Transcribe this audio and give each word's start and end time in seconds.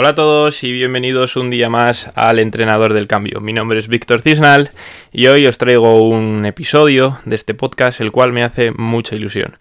Hola 0.00 0.08
a 0.08 0.14
todos 0.14 0.64
y 0.64 0.72
bienvenidos 0.72 1.36
un 1.36 1.50
día 1.50 1.68
más 1.68 2.10
al 2.14 2.38
Entrenador 2.38 2.94
del 2.94 3.06
Cambio. 3.06 3.42
Mi 3.42 3.52
nombre 3.52 3.78
es 3.78 3.86
Víctor 3.86 4.22
Cisnal 4.22 4.70
y 5.12 5.26
hoy 5.26 5.46
os 5.46 5.58
traigo 5.58 6.08
un 6.08 6.46
episodio 6.46 7.18
de 7.26 7.36
este 7.36 7.52
podcast 7.52 8.00
el 8.00 8.10
cual 8.10 8.32
me 8.32 8.42
hace 8.42 8.72
mucha 8.72 9.14
ilusión. 9.14 9.58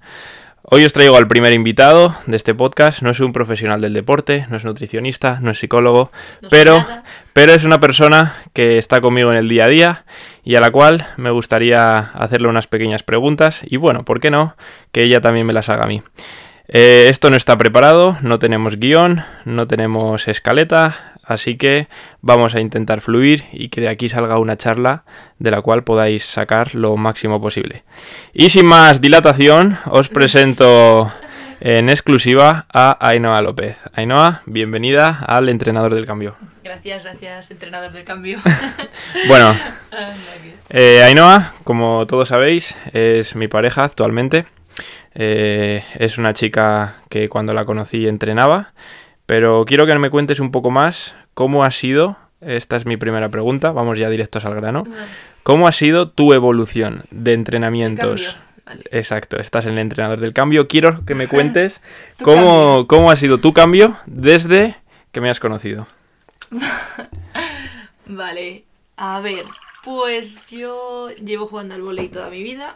Hoy 0.64 0.86
os 0.86 0.94
traigo 0.94 1.18
al 1.18 1.28
primer 1.28 1.52
invitado 1.52 2.16
de 2.26 2.38
este 2.38 2.56
podcast. 2.56 3.02
No 3.02 3.10
es 3.10 3.20
un 3.20 3.34
profesional 3.34 3.82
del 3.82 3.94
deporte, 3.94 4.48
no 4.50 4.56
es 4.56 4.64
nutricionista, 4.64 5.40
no 5.42 5.52
es 5.52 5.60
psicólogo, 5.60 6.10
pero, 6.50 6.88
pero 7.34 7.52
es 7.52 7.66
una 7.66 7.82
persona 7.82 8.38
que 8.54 8.78
está 8.78 9.02
conmigo 9.02 9.32
en 9.32 9.38
el 9.38 9.50
día 9.50 9.66
a 9.66 9.68
día 9.68 10.06
y 10.46 10.56
a 10.56 10.62
la 10.62 10.72
cual 10.72 11.06
me 11.18 11.32
gustaría 11.32 11.98
hacerle 11.98 12.48
unas 12.48 12.68
pequeñas 12.68 13.04
preguntas 13.04 13.60
y 13.66 13.76
bueno, 13.76 14.06
¿por 14.06 14.22
qué 14.22 14.32
no? 14.32 14.56
Que 14.94 15.04
ella 15.04 15.20
también 15.20 15.46
me 15.46 15.52
las 15.52 15.68
haga 15.68 15.84
a 15.84 15.88
mí. 15.88 16.02
Eh, 16.72 17.08
esto 17.10 17.32
no 17.32 17.36
está 17.36 17.58
preparado, 17.58 18.18
no 18.22 18.38
tenemos 18.38 18.78
guion, 18.78 19.24
no 19.44 19.68
tenemos 19.68 20.28
escaleta, 20.28 21.16
así 21.24 21.58
que 21.58 21.88
vamos 22.22 22.54
a 22.54 22.60
intentar 22.60 23.02
fluir 23.02 23.46
y 23.52 23.70
que 23.70 23.82
de 23.82 23.90
aquí 23.90 24.08
salga 24.08 24.38
una 24.38 24.56
charla 24.56 25.04
de 25.40 25.50
la 25.50 25.64
cual 25.64 25.84
podáis 25.84 26.26
sacar 26.26 26.76
lo 26.76 26.96
máximo 26.96 27.42
posible. 27.42 27.84
Y 28.34 28.52
sin 28.52 28.68
más 28.68 29.02
dilatación, 29.02 29.80
os 29.88 30.10
presento 30.10 31.12
en 31.60 31.90
exclusiva 31.90 32.68
a 32.72 32.98
Ainhoa 33.02 33.42
López. 33.42 33.76
Ainhoa, 33.96 34.44
bienvenida 34.46 35.26
al 35.26 35.50
Entrenador 35.50 35.96
del 35.96 36.06
Cambio. 36.06 36.36
Gracias, 36.64 37.04
gracias, 37.04 37.50
Entrenador 37.50 37.92
del 37.94 38.04
Cambio. 38.04 38.38
bueno, 39.28 39.58
eh, 40.70 41.02
Ainhoa, 41.02 41.52
como 41.64 42.06
todos 42.06 42.28
sabéis, 42.30 42.76
es 42.94 43.36
mi 43.36 43.48
pareja 43.48 43.86
actualmente. 43.86 44.46
Eh, 45.16 45.84
es 45.96 46.18
una 46.18 46.34
chica 46.34 46.98
que 47.10 47.30
cuando 47.30 47.54
la 47.54 47.66
conocí 47.66 48.08
entrenaba, 48.08 48.74
pero 49.26 49.66
quiero 49.66 49.86
que 49.86 49.98
me 49.98 50.10
cuentes 50.10 50.40
un 50.40 50.52
poco 50.52 50.72
más 50.72 51.16
cómo 51.34 51.64
ha 51.64 51.72
sido, 51.72 52.18
esta 52.42 52.76
es 52.76 52.86
mi 52.86 52.98
primera 52.98 53.30
pregunta, 53.30 53.72
vamos 53.72 53.98
ya 53.98 54.10
directos 54.10 54.46
al 54.46 54.56
grano, 54.56 54.84
¿cómo 55.44 55.68
ha 55.68 55.72
sido 55.72 56.10
tu 56.10 56.34
evolución 56.34 57.02
de 57.12 57.34
entrenamientos? 57.34 58.38
Exacto, 58.92 59.38
estás 59.38 59.66
en 59.66 59.74
el 59.74 59.80
entrenador 59.80 60.20
del 60.20 60.34
cambio. 60.34 60.68
Quiero 60.68 61.04
que 61.06 61.16
me 61.16 61.28
cuentes 61.30 61.82
cómo, 62.22 62.86
cómo 62.88 63.10
ha 63.10 63.16
sido 63.16 63.40
tu 63.40 63.52
cambio 63.52 63.96
desde 64.06 64.78
que 65.12 65.22
me 65.22 65.30
has 65.30 65.40
conocido. 65.40 65.88
vale, 68.06 68.64
a 68.96 69.22
ver, 69.22 69.46
pues 69.84 70.46
yo 70.48 71.10
llevo 71.10 71.48
jugando 71.48 71.76
al 71.76 71.82
voleibol 71.82 72.12
toda 72.12 72.30
mi 72.30 72.44
vida 72.44 72.76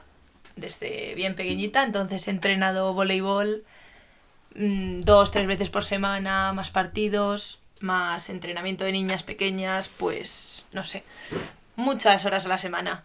desde 0.56 1.14
bien 1.16 1.36
pequeñita, 1.36 1.84
entonces 1.84 2.28
he 2.28 2.32
entrenado 2.32 2.94
voleibol 2.94 3.64
mm, 4.56 5.02
dos, 5.02 5.32
tres 5.32 5.48
veces 5.48 5.70
por 5.70 5.86
semana, 5.86 6.54
más 6.54 6.72
partidos, 6.72 7.60
más 7.80 8.30
entrenamiento 8.30 8.84
de 8.84 8.94
niñas 8.94 9.24
pequeñas, 9.24 9.90
pues 9.90 10.66
no 10.72 10.84
sé, 10.84 11.04
muchas 11.76 12.26
horas 12.26 12.46
a 12.46 12.50
la 12.50 12.58
semana. 12.58 13.04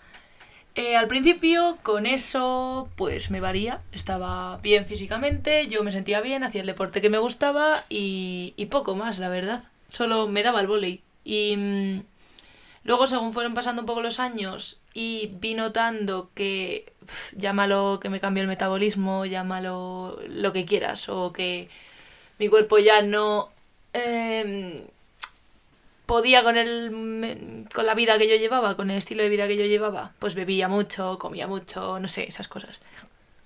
Eh, 0.74 0.96
al 0.96 1.08
principio 1.08 1.78
con 1.82 2.06
eso 2.06 2.88
pues 2.94 3.30
me 3.30 3.40
varía, 3.40 3.80
estaba 3.92 4.58
bien 4.58 4.86
físicamente, 4.86 5.66
yo 5.66 5.82
me 5.82 5.90
sentía 5.90 6.20
bien, 6.20 6.44
hacía 6.44 6.60
el 6.60 6.68
deporte 6.68 7.00
que 7.00 7.10
me 7.10 7.18
gustaba 7.18 7.84
y, 7.88 8.54
y 8.56 8.66
poco 8.66 8.94
más, 8.94 9.18
la 9.18 9.28
verdad. 9.28 9.64
Solo 9.88 10.28
me 10.28 10.42
daba 10.42 10.60
el 10.60 10.68
volei. 10.68 11.02
Y 11.24 11.56
mm, 11.56 12.02
luego 12.84 13.06
según 13.06 13.32
fueron 13.32 13.54
pasando 13.54 13.82
un 13.82 13.86
poco 13.86 14.02
los 14.02 14.20
años 14.20 14.80
y 14.94 15.30
vi 15.40 15.54
notando 15.54 16.30
que 16.34 16.92
llámalo 17.36 17.98
que 18.00 18.08
me 18.08 18.20
cambió 18.20 18.42
el 18.42 18.48
metabolismo, 18.48 19.26
llámalo 19.26 20.18
lo 20.28 20.52
que 20.52 20.64
quieras, 20.64 21.08
o 21.08 21.32
que 21.32 21.68
mi 22.38 22.48
cuerpo 22.48 22.78
ya 22.78 23.02
no 23.02 23.50
em, 23.92 24.84
podía 26.06 26.42
con 26.42 26.56
el 26.56 27.66
con 27.74 27.86
la 27.86 27.94
vida 27.94 28.18
que 28.18 28.28
yo 28.28 28.36
llevaba, 28.36 28.76
con 28.76 28.90
el 28.90 28.98
estilo 28.98 29.22
de 29.22 29.28
vida 29.28 29.46
que 29.46 29.56
yo 29.56 29.66
llevaba, 29.66 30.12
pues 30.18 30.34
bebía 30.34 30.68
mucho, 30.68 31.18
comía 31.18 31.46
mucho, 31.46 32.00
no 32.00 32.08
sé, 32.08 32.24
esas 32.28 32.48
cosas. 32.48 32.78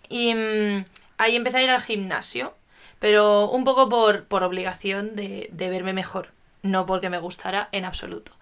Y 0.09 0.34
mm, 0.34 0.84
ahí 1.19 1.37
empecé 1.37 1.59
a 1.59 1.62
ir 1.62 1.71
al 1.71 1.83
gimnasio, 1.83 2.55
pero 3.00 3.49
un 3.50 3.65
poco 3.65 3.89
por, 3.89 4.25
por 4.25 4.44
obligación 4.44 5.17
de, 5.17 5.49
de 5.53 5.71
verme 5.71 5.93
mejor, 5.93 6.29
no 6.62 6.87
porque 6.87 7.11
me 7.11 7.19
gustara 7.19 7.69
en 7.73 7.84
absoluto. 7.84 8.33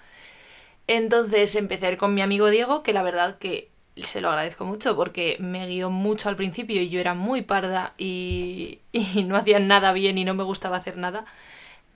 Entonces 0.87 1.54
empecé 1.56 1.97
con 1.97 2.14
mi 2.14 2.20
amigo 2.22 2.50
Diego, 2.50 2.82
que 2.82 2.92
la 2.92 3.02
verdad 3.02 3.38
que 3.38 3.69
se 4.05 4.21
lo 4.21 4.28
agradezco 4.31 4.65
mucho 4.65 4.97
porque 4.97 5.37
me 5.41 5.66
guió 5.66 5.91
mucho 5.91 6.28
al 6.28 6.37
principio 6.37 6.81
y 6.83 6.88
yo 6.91 7.00
era 7.00 7.15
muy 7.15 7.43
parda 7.43 7.94
y, 7.99 8.81
no 9.25 9.37
hacía 9.37 9.59
nada 9.59 9.93
bien 9.93 10.19
y 10.19 10.25
no 10.25 10.34
me 10.34 10.44
gustaba 10.44 10.77
hacer 10.77 10.97
nada. 10.97 11.25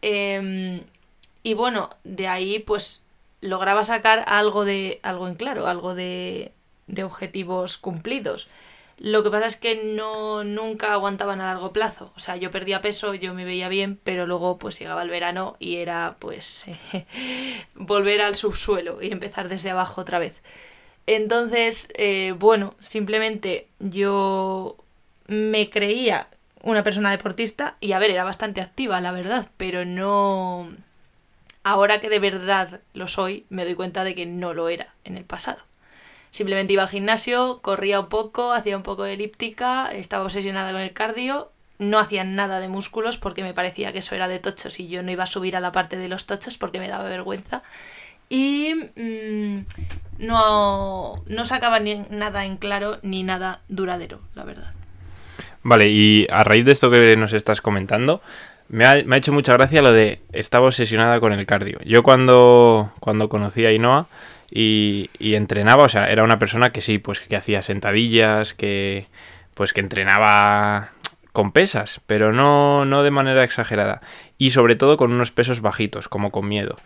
Em, 0.02 0.82
y 1.42 1.54
bueno, 1.54 1.90
de 2.04 2.28
ahí 2.28 2.58
pues 2.60 3.02
lograba 3.40 3.84
sacar 3.84 4.24
algo 4.26 4.64
de 4.64 5.00
algo 5.02 5.28
en 5.28 5.34
claro, 5.34 5.66
algo 5.66 5.94
de, 5.94 6.52
de 6.86 7.04
objetivos 7.04 7.78
cumplidos. 7.78 8.48
Lo 8.98 9.24
que 9.24 9.30
pasa 9.30 9.46
es 9.46 9.56
que 9.56 9.82
no 9.84 10.44
nunca 10.44 10.92
aguantaban 10.92 11.40
a 11.40 11.46
largo 11.46 11.72
plazo. 11.72 12.12
O 12.16 12.20
sea, 12.20 12.36
yo 12.36 12.50
perdía 12.50 12.80
peso, 12.80 13.14
yo 13.14 13.34
me 13.34 13.44
veía 13.44 13.68
bien, 13.68 13.98
pero 14.04 14.26
luego 14.26 14.56
pues 14.58 14.78
llegaba 14.78 15.02
el 15.02 15.10
verano 15.10 15.56
y 15.58 15.76
era 15.76 16.16
pues 16.20 16.64
volver 17.74 18.20
al 18.20 18.36
subsuelo 18.36 19.02
y 19.02 19.10
empezar 19.10 19.48
desde 19.48 19.70
abajo 19.70 20.00
otra 20.00 20.18
vez. 20.18 20.40
Entonces, 21.06 21.88
eh, 21.94 22.34
bueno, 22.38 22.74
simplemente 22.80 23.68
yo 23.78 24.76
me 25.26 25.68
creía 25.70 26.28
una 26.62 26.82
persona 26.82 27.10
deportista 27.10 27.76
y 27.80 27.92
a 27.92 27.98
ver, 27.98 28.10
era 28.10 28.24
bastante 28.24 28.60
activa, 28.60 29.00
la 29.00 29.12
verdad, 29.12 29.48
pero 29.56 29.84
no... 29.84 30.72
Ahora 31.62 32.00
que 32.00 32.10
de 32.10 32.18
verdad 32.18 32.80
lo 32.92 33.08
soy, 33.08 33.46
me 33.48 33.64
doy 33.64 33.74
cuenta 33.74 34.04
de 34.04 34.14
que 34.14 34.26
no 34.26 34.52
lo 34.52 34.68
era 34.68 34.88
en 35.04 35.16
el 35.16 35.24
pasado. 35.24 35.58
Simplemente 36.30 36.72
iba 36.72 36.82
al 36.82 36.88
gimnasio, 36.88 37.60
corría 37.62 38.00
un 38.00 38.08
poco, 38.08 38.52
hacía 38.52 38.76
un 38.76 38.82
poco 38.82 39.04
de 39.04 39.14
elíptica, 39.14 39.90
estaba 39.92 40.24
obsesionada 40.24 40.72
con 40.72 40.80
el 40.80 40.92
cardio, 40.92 41.50
no 41.78 41.98
hacía 41.98 42.24
nada 42.24 42.60
de 42.60 42.68
músculos 42.68 43.18
porque 43.18 43.42
me 43.42 43.54
parecía 43.54 43.92
que 43.92 44.00
eso 44.00 44.14
era 44.14 44.28
de 44.28 44.40
tochos 44.40 44.78
y 44.80 44.88
yo 44.88 45.02
no 45.02 45.10
iba 45.10 45.24
a 45.24 45.28
subir 45.28 45.56
a 45.56 45.60
la 45.60 45.72
parte 45.72 45.96
de 45.96 46.08
los 46.08 46.26
tochos 46.26 46.58
porque 46.58 46.80
me 46.80 46.88
daba 46.88 47.08
vergüenza. 47.08 47.62
Y 48.28 48.74
mm, 48.96 49.64
no, 50.18 51.22
no 51.26 51.46
sacaba 51.46 51.80
ni 51.80 52.04
nada 52.10 52.44
en 52.44 52.56
claro 52.56 52.98
ni 53.02 53.22
nada 53.22 53.60
duradero, 53.68 54.20
la 54.34 54.44
verdad. 54.44 54.72
Vale, 55.62 55.88
y 55.88 56.26
a 56.30 56.44
raíz 56.44 56.64
de 56.64 56.72
esto 56.72 56.90
que 56.90 57.16
nos 57.16 57.32
estás 57.32 57.60
comentando, 57.60 58.20
me 58.68 58.84
ha, 58.84 58.98
hecho 58.98 59.32
mucha 59.32 59.54
gracia 59.54 59.82
lo 59.82 59.92
de 59.92 60.20
estaba 60.32 60.66
obsesionada 60.66 61.20
con 61.20 61.32
el 61.32 61.46
cardio. 61.46 61.78
Yo 61.84 62.02
cuando, 62.02 62.92
cuando 63.00 63.28
conocí 63.28 63.64
a 63.64 63.72
Inoa 63.72 64.06
y, 64.50 65.10
y, 65.18 65.34
entrenaba, 65.34 65.84
o 65.84 65.88
sea, 65.88 66.08
era 66.10 66.22
una 66.22 66.38
persona 66.38 66.70
que 66.70 66.80
sí, 66.80 66.98
pues 66.98 67.20
que 67.20 67.36
hacía 67.36 67.62
sentadillas, 67.62 68.54
que 68.54 69.06
pues 69.54 69.72
que 69.72 69.80
entrenaba 69.80 70.90
con 71.32 71.50
pesas, 71.50 72.00
pero 72.06 72.32
no, 72.32 72.84
no 72.84 73.02
de 73.02 73.10
manera 73.10 73.42
exagerada. 73.42 74.00
Y 74.38 74.50
sobre 74.50 74.76
todo 74.76 74.96
con 74.96 75.12
unos 75.12 75.32
pesos 75.32 75.60
bajitos, 75.60 76.08
como 76.08 76.30
con 76.30 76.46
miedo. 76.48 76.76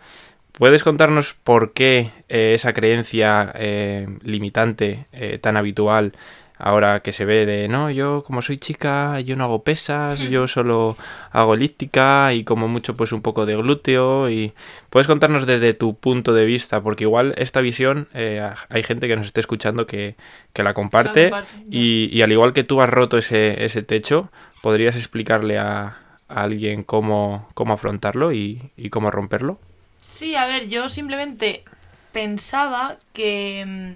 ¿Puedes 0.53 0.83
contarnos 0.83 1.35
por 1.35 1.71
qué 1.71 2.11
eh, 2.27 2.53
esa 2.53 2.73
creencia 2.73 3.51
eh, 3.55 4.07
limitante 4.23 5.05
eh, 5.13 5.37
tan 5.37 5.55
habitual 5.55 6.13
ahora 6.57 6.99
que 6.99 7.13
se 7.13 7.23
ve 7.23 7.45
de, 7.45 7.69
no, 7.69 7.89
yo 7.89 8.21
como 8.25 8.41
soy 8.41 8.57
chica, 8.57 9.21
yo 9.21 9.37
no 9.37 9.45
hago 9.45 9.63
pesas, 9.63 10.19
yo 10.19 10.49
solo 10.49 10.97
hago 11.31 11.53
elíptica 11.53 12.33
y 12.33 12.43
como 12.43 12.67
mucho 12.67 12.95
pues 12.95 13.13
un 13.13 13.21
poco 13.21 13.45
de 13.45 13.55
glúteo 13.55 14.29
y 14.29 14.51
puedes 14.89 15.07
contarnos 15.07 15.45
desde 15.45 15.73
tu 15.73 15.95
punto 15.95 16.33
de 16.33 16.45
vista, 16.45 16.81
porque 16.83 17.05
igual 17.05 17.33
esta 17.37 17.61
visión 17.61 18.09
hay 18.13 18.83
gente 18.83 19.07
que 19.07 19.15
nos 19.15 19.27
esté 19.27 19.39
escuchando 19.39 19.87
que, 19.87 20.17
la 20.53 20.73
comparte, 20.73 21.31
y, 21.71 22.21
al 22.21 22.33
igual 22.33 22.51
que 22.51 22.65
tú 22.65 22.81
has 22.81 22.89
roto 22.89 23.17
ese, 23.17 23.63
ese 23.63 23.81
techo, 23.81 24.29
podrías 24.61 24.97
explicarle 24.97 25.57
a, 25.57 25.95
alguien 26.27 26.83
cómo, 26.83 27.47
cómo 27.53 27.73
afrontarlo 27.73 28.33
y, 28.33 28.73
y 28.75 28.89
cómo 28.89 29.11
romperlo. 29.11 29.59
Sí, 30.01 30.35
a 30.35 30.45
ver, 30.45 30.69
yo 30.69 30.89
simplemente 30.89 31.63
pensaba 32.11 32.97
que, 33.13 33.65
mm, 33.67 33.93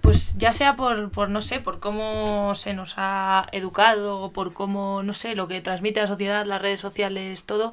pues 0.00 0.36
ya 0.38 0.52
sea 0.52 0.76
por, 0.76 1.10
por, 1.10 1.28
no 1.30 1.42
sé, 1.42 1.60
por 1.60 1.80
cómo 1.80 2.54
se 2.54 2.74
nos 2.74 2.94
ha 2.96 3.46
educado 3.52 4.20
o 4.20 4.32
por 4.32 4.52
cómo, 4.54 5.02
no 5.02 5.12
sé, 5.12 5.34
lo 5.34 5.48
que 5.48 5.60
transmite 5.60 6.00
la 6.00 6.06
sociedad, 6.06 6.46
las 6.46 6.62
redes 6.62 6.80
sociales, 6.80 7.44
todo, 7.44 7.72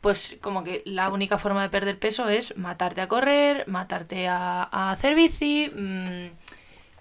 pues 0.00 0.38
como 0.40 0.64
que 0.64 0.82
la 0.86 1.10
única 1.10 1.38
forma 1.38 1.62
de 1.62 1.68
perder 1.70 1.98
peso 1.98 2.28
es 2.28 2.56
matarte 2.56 3.00
a 3.02 3.08
correr, 3.08 3.66
matarte 3.68 4.28
a, 4.28 4.62
hacer 4.92 5.14
bici, 5.14 5.70
mmm, 5.74 6.28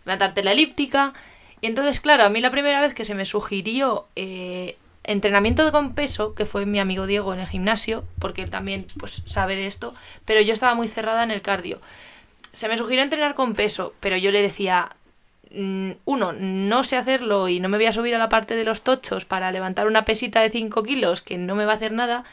matarte 0.05 0.43
la 0.43 0.51
elíptica. 0.53 1.13
Y 1.61 1.67
entonces, 1.67 1.99
claro, 2.01 2.25
a 2.25 2.29
mí 2.29 2.41
la 2.41 2.51
primera 2.51 2.81
vez 2.81 2.93
que 2.93 3.05
se 3.05 3.15
me 3.15 3.25
sugirió 3.25 4.07
eh, 4.15 4.77
entrenamiento 5.07 5.71
con 5.71 5.93
peso, 5.93 6.35
que 6.35 6.45
fue 6.45 6.65
mi 6.65 6.79
amigo 6.79 7.07
Diego 7.07 7.33
en 7.33 7.39
el 7.39 7.47
gimnasio, 7.47 8.03
porque 8.19 8.41
él 8.41 8.49
también 8.49 8.87
pues, 8.99 9.21
sabe 9.25 9.55
de 9.55 9.67
esto, 9.67 9.93
pero 10.25 10.41
yo 10.41 10.53
estaba 10.53 10.75
muy 10.75 10.87
cerrada 10.87 11.23
en 11.23 11.31
el 11.31 11.41
cardio. 11.41 11.79
Se 12.53 12.67
me 12.67 12.77
sugirió 12.77 13.03
entrenar 13.03 13.35
con 13.35 13.53
peso, 13.53 13.93
pero 13.99 14.17
yo 14.17 14.31
le 14.31 14.41
decía, 14.41 14.95
mm, 15.51 15.91
uno, 16.05 16.33
no 16.33 16.83
sé 16.83 16.97
hacerlo 16.97 17.47
y 17.49 17.59
no 17.59 17.69
me 17.69 17.77
voy 17.77 17.87
a 17.87 17.91
subir 17.91 18.15
a 18.15 18.19
la 18.19 18.29
parte 18.29 18.55
de 18.55 18.63
los 18.63 18.83
tochos 18.83 19.25
para 19.25 19.51
levantar 19.51 19.87
una 19.87 20.05
pesita 20.05 20.41
de 20.41 20.49
5 20.49 20.83
kilos 20.83 21.21
que 21.21 21.37
no 21.37 21.55
me 21.55 21.65
va 21.65 21.73
a 21.73 21.75
hacer 21.75 21.91
nada. 21.91 22.23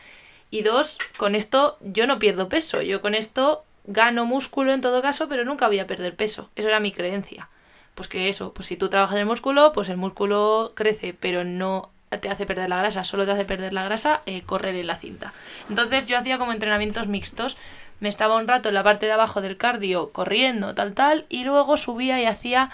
Y 0.50 0.62
dos, 0.62 0.98
con 1.16 1.34
esto 1.34 1.78
yo 1.80 2.06
no 2.06 2.18
pierdo 2.18 2.48
peso. 2.48 2.82
Yo 2.82 3.00
con 3.00 3.14
esto 3.14 3.64
gano 3.84 4.26
músculo 4.26 4.72
en 4.72 4.80
todo 4.80 5.02
caso, 5.02 5.28
pero 5.28 5.44
nunca 5.44 5.66
voy 5.66 5.78
a 5.78 5.86
perder 5.86 6.14
peso. 6.14 6.50
Eso 6.56 6.68
era 6.68 6.80
mi 6.80 6.92
creencia. 6.92 7.48
Pues 7.94 8.08
que 8.08 8.28
eso, 8.28 8.52
pues 8.54 8.66
si 8.66 8.76
tú 8.76 8.88
trabajas 8.88 9.18
el 9.18 9.26
músculo, 9.26 9.72
pues 9.72 9.88
el 9.88 9.96
músculo 9.96 10.72
crece, 10.74 11.14
pero 11.18 11.44
no 11.44 11.91
te 12.20 12.28
hace 12.28 12.46
perder 12.46 12.68
la 12.68 12.78
grasa, 12.78 13.04
solo 13.04 13.24
te 13.24 13.32
hace 13.32 13.44
perder 13.44 13.72
la 13.72 13.84
grasa 13.84 14.20
eh, 14.26 14.42
correr 14.42 14.74
en 14.76 14.86
la 14.86 14.96
cinta. 14.96 15.32
Entonces 15.68 16.06
yo 16.06 16.18
hacía 16.18 16.38
como 16.38 16.52
entrenamientos 16.52 17.06
mixtos. 17.08 17.56
Me 18.00 18.08
estaba 18.08 18.36
un 18.36 18.48
rato 18.48 18.68
en 18.68 18.74
la 18.74 18.82
parte 18.82 19.06
de 19.06 19.12
abajo 19.12 19.40
del 19.40 19.56
cardio 19.56 20.10
corriendo, 20.10 20.74
tal, 20.74 20.92
tal, 20.92 21.26
y 21.28 21.44
luego 21.44 21.76
subía 21.76 22.20
y 22.20 22.26
hacía 22.26 22.70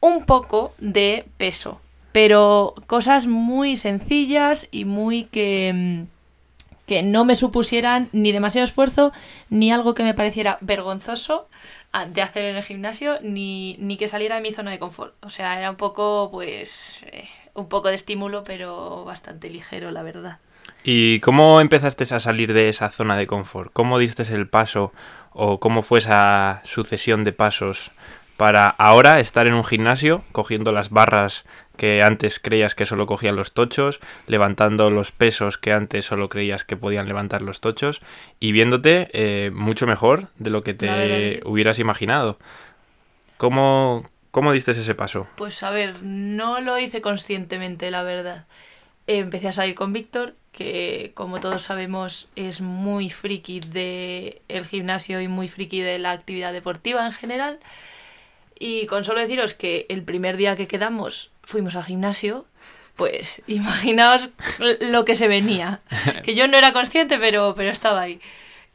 un 0.00 0.26
poco 0.26 0.72
de 0.78 1.24
peso. 1.38 1.80
Pero 2.12 2.74
cosas 2.86 3.26
muy 3.26 3.76
sencillas 3.76 4.68
y 4.70 4.84
muy 4.84 5.24
que 5.24 5.72
mm, 5.74 6.16
que 6.86 7.02
no 7.02 7.24
me 7.24 7.34
supusieran 7.34 8.08
ni 8.12 8.32
demasiado 8.32 8.64
esfuerzo, 8.64 9.12
ni 9.50 9.72
algo 9.72 9.94
que 9.94 10.04
me 10.04 10.14
pareciera 10.14 10.56
vergonzoso 10.60 11.48
ah, 11.92 12.06
de 12.06 12.22
hacer 12.22 12.44
en 12.44 12.56
el 12.56 12.62
gimnasio, 12.62 13.18
ni, 13.22 13.76
ni 13.78 13.96
que 13.96 14.08
saliera 14.08 14.36
de 14.36 14.42
mi 14.42 14.52
zona 14.52 14.70
de 14.70 14.78
confort. 14.78 15.14
O 15.22 15.30
sea, 15.30 15.58
era 15.58 15.70
un 15.70 15.76
poco, 15.76 16.28
pues, 16.30 17.00
eh, 17.06 17.28
un 17.56 17.68
poco 17.68 17.88
de 17.88 17.94
estímulo, 17.94 18.44
pero 18.44 19.04
bastante 19.04 19.50
ligero, 19.50 19.90
la 19.90 20.02
verdad. 20.02 20.38
¿Y 20.84 21.20
cómo 21.20 21.60
empezaste 21.60 22.04
a 22.14 22.20
salir 22.20 22.52
de 22.52 22.68
esa 22.68 22.90
zona 22.90 23.16
de 23.16 23.26
confort? 23.26 23.72
¿Cómo 23.72 23.98
diste 23.98 24.22
el 24.34 24.48
paso 24.48 24.92
o 25.32 25.58
cómo 25.58 25.82
fue 25.82 25.98
esa 25.98 26.62
sucesión 26.64 27.24
de 27.24 27.32
pasos 27.32 27.90
para 28.36 28.68
ahora 28.68 29.18
estar 29.20 29.46
en 29.46 29.54
un 29.54 29.64
gimnasio 29.64 30.22
cogiendo 30.32 30.70
las 30.72 30.90
barras 30.90 31.44
que 31.76 32.02
antes 32.02 32.38
creías 32.38 32.74
que 32.74 32.86
solo 32.86 33.06
cogían 33.06 33.36
los 33.36 33.52
tochos, 33.52 34.00
levantando 34.26 34.90
los 34.90 35.12
pesos 35.12 35.58
que 35.58 35.72
antes 35.72 36.06
solo 36.06 36.28
creías 36.28 36.64
que 36.64 36.76
podían 36.76 37.08
levantar 37.08 37.42
los 37.42 37.60
tochos 37.60 38.00
y 38.40 38.52
viéndote 38.52 39.08
eh, 39.12 39.50
mucho 39.52 39.86
mejor 39.86 40.28
de 40.38 40.50
lo 40.50 40.62
que 40.62 40.74
te 40.74 41.40
hubieras 41.44 41.78
imaginado. 41.78 42.38
¿Cómo, 43.36 44.08
¿Cómo 44.36 44.52
diste 44.52 44.72
ese 44.72 44.94
paso? 44.94 45.26
Pues 45.36 45.62
a 45.62 45.70
ver, 45.70 46.02
no 46.02 46.60
lo 46.60 46.78
hice 46.78 47.00
conscientemente, 47.00 47.90
la 47.90 48.02
verdad. 48.02 48.44
empecé 49.06 49.48
a 49.48 49.52
salir 49.54 49.74
con 49.74 49.94
Víctor, 49.94 50.34
que 50.52 51.12
como 51.14 51.40
todos 51.40 51.62
sabemos 51.62 52.28
es 52.36 52.60
muy 52.60 53.08
friki 53.08 53.60
del 53.60 54.42
el 54.48 54.66
gimnasio 54.66 55.22
y 55.22 55.28
muy 55.28 55.48
friki 55.48 55.80
de 55.80 55.98
la 55.98 56.10
actividad 56.10 56.52
deportiva 56.52 57.06
en 57.06 57.14
general. 57.14 57.60
Y 58.58 58.84
con 58.84 59.06
solo 59.06 59.20
deciros 59.20 59.54
que 59.54 59.86
el 59.88 60.02
primer 60.02 60.36
día 60.36 60.54
que 60.54 60.68
quedamos 60.68 61.30
fuimos 61.42 61.74
al 61.74 61.84
gimnasio, 61.84 62.44
pues 62.94 63.40
imaginaos 63.46 64.28
lo 64.58 65.06
que 65.06 65.14
se 65.14 65.28
venía. 65.28 65.80
Que 66.24 66.34
yo 66.34 66.46
no 66.46 66.58
era 66.58 66.74
consciente, 66.74 67.16
pero, 67.16 67.54
pero 67.56 67.70
estaba 67.70 68.02
ahí. 68.02 68.20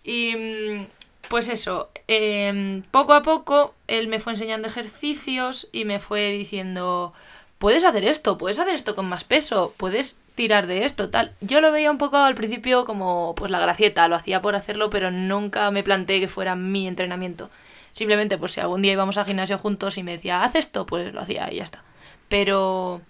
Y 0.04 0.34
mm, 0.36 0.88
pues 1.32 1.48
eso, 1.48 1.90
em, 2.08 2.84
poco 2.92 3.14
a 3.14 3.24
poco 3.24 3.74
él 3.88 4.08
me 4.08 4.20
fue 4.20 4.34
enseñando 4.34 4.68
ejercicios 4.68 5.68
y 5.72 5.86
me 5.86 5.98
fue 6.00 6.32
diciendo, 6.32 7.14
puedes 7.58 7.84
hacer 7.86 8.06
esto, 8.06 8.38
puedes 8.38 8.60
hacer 8.60 8.76
esto 8.76 8.96
con 8.96 9.10
más 9.10 9.24
peso, 9.24 9.74
puedes 9.78 10.20
tirar 10.36 10.68
de 10.68 10.86
esto, 10.86 11.10
tal. 11.10 11.34
Yo 11.42 11.60
lo 11.62 11.72
veía 11.72 11.90
un 11.90 11.98
poco 11.98 12.18
al 12.18 12.36
principio 12.36 12.86
como 12.86 13.34
pues 13.36 13.50
la 13.50 13.60
gracieta, 13.60 14.08
lo 14.08 14.16
hacía 14.16 14.42
por 14.42 14.56
hacerlo, 14.56 14.92
pero 14.92 15.10
nunca 15.10 15.72
me 15.72 15.84
planteé 15.84 16.20
que 16.20 16.28
fuera 16.28 16.56
mi 16.56 16.88
entrenamiento. 16.88 17.50
Simplemente 17.94 18.38
pues 18.38 18.52
si 18.52 18.60
algún 18.62 18.84
día 18.84 18.94
íbamos 18.94 19.18
al 19.18 19.26
gimnasio 19.26 19.58
juntos 19.58 19.98
y 19.98 20.04
me 20.04 20.12
decía, 20.14 20.44
haz 20.44 20.56
esto, 20.56 20.86
pues 20.86 21.14
lo 21.14 21.22
hacía 21.22 21.52
y 21.52 21.56
ya 21.58 21.64
está 21.64 21.84
pero 22.32 23.02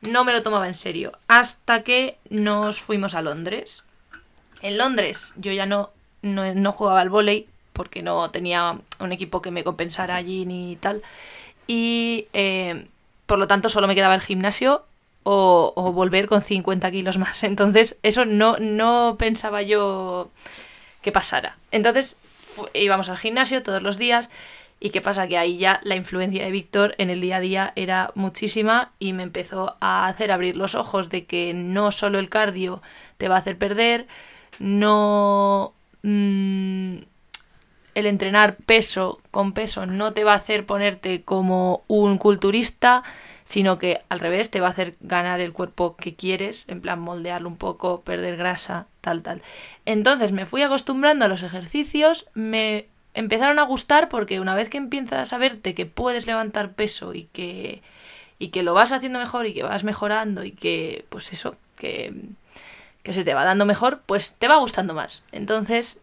no 0.00 0.22
me 0.22 0.32
lo 0.32 0.44
tomaba 0.44 0.68
en 0.68 0.76
serio. 0.76 1.18
Hasta 1.26 1.82
que 1.82 2.18
nos 2.30 2.80
fuimos 2.80 3.14
a 3.14 3.20
Londres. 3.20 3.82
En 4.62 4.78
Londres 4.78 5.34
yo 5.38 5.50
ya 5.50 5.66
no, 5.66 5.90
no, 6.22 6.72
jugaba 6.72 7.00
al 7.00 7.10
volei 7.10 7.48
porque 7.72 8.02
no 8.02 8.30
tenía 8.30 8.78
un 8.98 9.12
equipo 9.12 9.42
que 9.42 9.50
me 9.50 9.64
compensara 9.64 10.16
allí 10.16 10.46
ni 10.46 10.76
tal. 10.76 11.02
Y 11.66 12.26
eh, 12.32 12.86
por 13.26 13.38
lo 13.38 13.46
tanto 13.46 13.68
solo 13.68 13.86
me 13.86 13.94
quedaba 13.94 14.14
el 14.14 14.20
gimnasio 14.20 14.84
o, 15.22 15.92
volver 15.92 16.26
con 16.28 16.42
50 16.42 16.90
kilos 16.90 17.18
más. 17.18 17.42
Entonces 17.44 17.98
eso 18.02 18.24
no, 18.24 18.56
no 18.58 19.16
pensaba 19.18 19.62
yo 19.62 20.30
que 21.02 21.12
pasara. 21.12 21.56
Entonces 21.70 22.16
íbamos 22.74 23.08
al 23.08 23.18
gimnasio 23.18 23.62
todos 23.62 23.82
los 23.82 23.96
días 23.96 24.28
¿Y 24.82 24.90
qué 24.90 25.02
pasa? 25.02 25.28
Que 25.28 25.36
ahí 25.36 25.58
ya 25.58 25.78
la 25.84 25.94
influencia 25.94 26.42
de 26.42 26.50
Víctor 26.50 26.94
en 26.96 27.10
el 27.10 27.20
día 27.20 27.36
a 27.36 27.40
día 27.40 27.72
era 27.76 28.12
muchísima 28.14 28.92
y 28.98 29.12
me 29.12 29.22
empezó 29.22 29.76
a 29.80 30.06
hacer 30.06 30.32
abrir 30.32 30.56
los 30.56 30.74
ojos 30.74 31.10
de 31.10 31.26
que 31.26 31.52
no 31.52 31.92
solo 31.92 32.18
el 32.18 32.30
cardio 32.30 32.80
te 33.18 33.28
va 33.28 33.36
a 33.36 33.40
hacer 33.40 33.58
perder, 33.58 34.06
no... 34.58 35.74
Mm, 36.02 36.96
el 38.00 38.06
entrenar 38.06 38.56
peso 38.56 39.20
con 39.30 39.52
peso 39.52 39.86
no 39.86 40.12
te 40.12 40.24
va 40.24 40.32
a 40.32 40.36
hacer 40.36 40.66
ponerte 40.66 41.22
como 41.22 41.84
un 41.86 42.18
culturista, 42.18 43.02
sino 43.44 43.78
que 43.78 44.02
al 44.08 44.20
revés 44.20 44.50
te 44.50 44.60
va 44.60 44.68
a 44.68 44.70
hacer 44.70 44.96
ganar 45.00 45.40
el 45.40 45.52
cuerpo 45.52 45.96
que 45.96 46.14
quieres, 46.14 46.64
en 46.68 46.80
plan 46.80 47.00
moldearlo 47.00 47.48
un 47.48 47.56
poco, 47.56 48.00
perder 48.02 48.36
grasa, 48.36 48.86
tal, 49.00 49.22
tal. 49.22 49.42
Entonces 49.86 50.32
me 50.32 50.46
fui 50.46 50.62
acostumbrando 50.62 51.24
a 51.24 51.28
los 51.28 51.42
ejercicios, 51.42 52.28
me 52.34 52.86
empezaron 53.14 53.58
a 53.58 53.64
gustar 53.64 54.08
porque 54.08 54.40
una 54.40 54.54
vez 54.54 54.68
que 54.68 54.78
empiezas 54.78 55.32
a 55.32 55.38
verte 55.38 55.74
que 55.74 55.86
puedes 55.86 56.26
levantar 56.26 56.74
peso 56.74 57.12
y 57.14 57.24
que, 57.32 57.82
y 58.38 58.48
que 58.48 58.62
lo 58.62 58.74
vas 58.74 58.92
haciendo 58.92 59.18
mejor 59.18 59.46
y 59.46 59.54
que 59.54 59.62
vas 59.62 59.84
mejorando 59.84 60.44
y 60.44 60.52
que, 60.52 61.04
pues 61.08 61.32
eso, 61.32 61.56
que, 61.76 62.14
que 63.02 63.12
se 63.12 63.24
te 63.24 63.34
va 63.34 63.44
dando 63.44 63.66
mejor, 63.66 64.02
pues 64.06 64.36
te 64.38 64.48
va 64.48 64.58
gustando 64.58 64.94
más. 64.94 65.24
Entonces, 65.32 65.98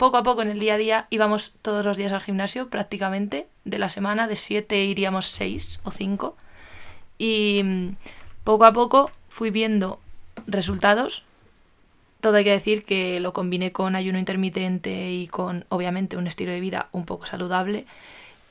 poco 0.00 0.16
a 0.16 0.22
poco 0.22 0.40
en 0.40 0.48
el 0.48 0.58
día 0.58 0.74
a 0.74 0.78
día 0.78 1.06
íbamos 1.10 1.52
todos 1.60 1.84
los 1.84 1.98
días 1.98 2.12
al 2.12 2.22
gimnasio 2.22 2.70
prácticamente. 2.70 3.46
De 3.66 3.78
la 3.78 3.90
semana 3.90 4.26
de 4.26 4.36
siete 4.36 4.82
iríamos 4.82 5.28
seis 5.28 5.78
o 5.84 5.90
cinco. 5.90 6.38
Y 7.18 7.60
mm, 7.62 7.96
poco 8.42 8.64
a 8.64 8.72
poco 8.72 9.10
fui 9.28 9.50
viendo 9.50 10.00
resultados 10.46 11.24
todo 12.20 12.36
hay 12.36 12.44
que 12.44 12.50
decir 12.50 12.84
que 12.84 13.20
lo 13.20 13.32
combiné 13.32 13.72
con 13.72 13.96
ayuno 13.96 14.18
intermitente 14.18 15.10
y 15.10 15.26
con, 15.26 15.64
obviamente, 15.68 16.16
un 16.16 16.26
estilo 16.26 16.52
de 16.52 16.60
vida 16.60 16.88
un 16.92 17.06
poco 17.06 17.26
saludable. 17.26 17.86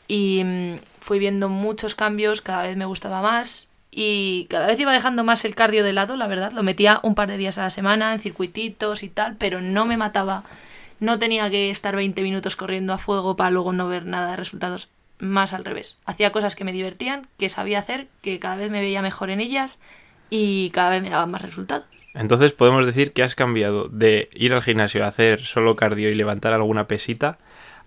Y 0.07 0.43
mm, 0.43 0.75
fui 1.01 1.19
viendo 1.19 1.49
muchos 1.49 1.95
cambios, 1.95 2.41
cada 2.41 2.63
vez 2.63 2.77
me 2.77 2.85
gustaba 2.85 3.21
más 3.21 3.67
y 3.91 4.47
cada 4.49 4.67
vez 4.67 4.79
iba 4.79 4.93
dejando 4.93 5.23
más 5.23 5.45
el 5.45 5.55
cardio 5.55 5.83
de 5.83 5.93
lado, 5.93 6.15
la 6.15 6.27
verdad. 6.27 6.51
Lo 6.51 6.63
metía 6.63 6.99
un 7.03 7.15
par 7.15 7.27
de 7.27 7.37
días 7.37 7.57
a 7.57 7.63
la 7.63 7.69
semana 7.69 8.13
en 8.13 8.19
circuititos 8.19 9.03
y 9.03 9.09
tal, 9.09 9.35
pero 9.35 9.61
no 9.61 9.85
me 9.85 9.97
mataba. 9.97 10.43
No 10.99 11.17
tenía 11.19 11.49
que 11.49 11.71
estar 11.71 11.95
20 11.95 12.21
minutos 12.21 12.55
corriendo 12.55 12.93
a 12.93 12.97
fuego 12.97 13.35
para 13.35 13.51
luego 13.51 13.73
no 13.73 13.87
ver 13.87 14.05
nada 14.05 14.31
de 14.31 14.37
resultados. 14.37 14.89
Más 15.19 15.53
al 15.53 15.65
revés. 15.65 15.97
Hacía 16.05 16.31
cosas 16.31 16.55
que 16.55 16.63
me 16.63 16.71
divertían, 16.71 17.27
que 17.37 17.49
sabía 17.49 17.79
hacer, 17.79 18.07
que 18.21 18.39
cada 18.39 18.55
vez 18.55 18.71
me 18.71 18.79
veía 18.79 19.01
mejor 19.01 19.29
en 19.29 19.41
ellas 19.41 19.77
y 20.29 20.69
cada 20.69 20.91
vez 20.91 21.01
me 21.01 21.09
daban 21.09 21.31
más 21.31 21.41
resultados. 21.41 21.85
Entonces 22.13 22.53
podemos 22.53 22.85
decir 22.85 23.13
que 23.13 23.23
has 23.23 23.35
cambiado 23.35 23.87
de 23.89 24.29
ir 24.33 24.53
al 24.53 24.61
gimnasio 24.61 25.03
a 25.03 25.07
hacer 25.07 25.41
solo 25.41 25.75
cardio 25.75 26.09
y 26.09 26.15
levantar 26.15 26.53
alguna 26.53 26.87
pesita 26.87 27.37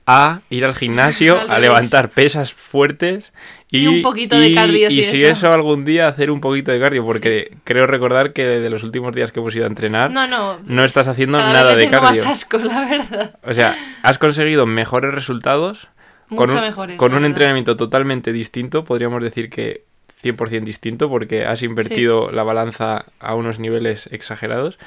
a 0.06 0.40
ir 0.50 0.64
al 0.64 0.74
gimnasio 0.74 1.40
a 1.48 1.58
levantar 1.58 2.10
pesas 2.10 2.52
fuertes 2.52 3.32
y, 3.70 3.86
un 3.86 4.02
poquito 4.02 4.38
de 4.38 4.54
cardio. 4.54 4.90
Y, 4.90 5.02
si 5.02 5.24
eso. 5.24 5.50
algún 5.50 5.86
día 5.86 6.06
hacer 6.06 6.30
un 6.30 6.42
poquito 6.42 6.72
de 6.72 6.78
cardio, 6.78 7.06
porque 7.06 7.56
creo 7.64 7.86
recordar 7.86 8.34
que 8.34 8.44
de 8.44 8.68
los 8.68 8.84
últimos 8.84 9.14
días 9.14 9.32
que 9.32 9.40
hemos 9.40 9.56
ido 9.56 9.64
a 9.64 9.68
entrenar, 9.68 10.10
no, 10.10 10.26
no, 10.26 10.58
no 10.66 10.84
estás 10.84 11.08
haciendo 11.08 11.38
nada 11.38 11.74
de 11.74 11.88
cardio. 11.88 12.22
Más 12.24 12.32
asco, 12.32 12.58
la 12.58 12.84
verdad. 12.84 13.38
O 13.42 13.54
sea, 13.54 13.74
has 14.02 14.18
conseguido 14.18 14.66
mejores 14.66 15.14
resultados 15.14 15.88
con 16.36 16.50
un, 16.50 16.96
con 16.96 17.14
un 17.14 17.24
entrenamiento 17.24 17.76
totalmente 17.76 18.32
distinto. 18.32 18.84
Podríamos 18.84 19.22
decir 19.22 19.48
que 19.48 19.84
100% 20.22 20.64
distinto 20.64 21.08
porque 21.08 21.46
has 21.46 21.62
invertido 21.62 22.30
la 22.30 22.42
balanza 22.42 23.06
a 23.18 23.34
unos 23.34 23.58
niveles 23.58 24.08
exagerados. 24.12 24.78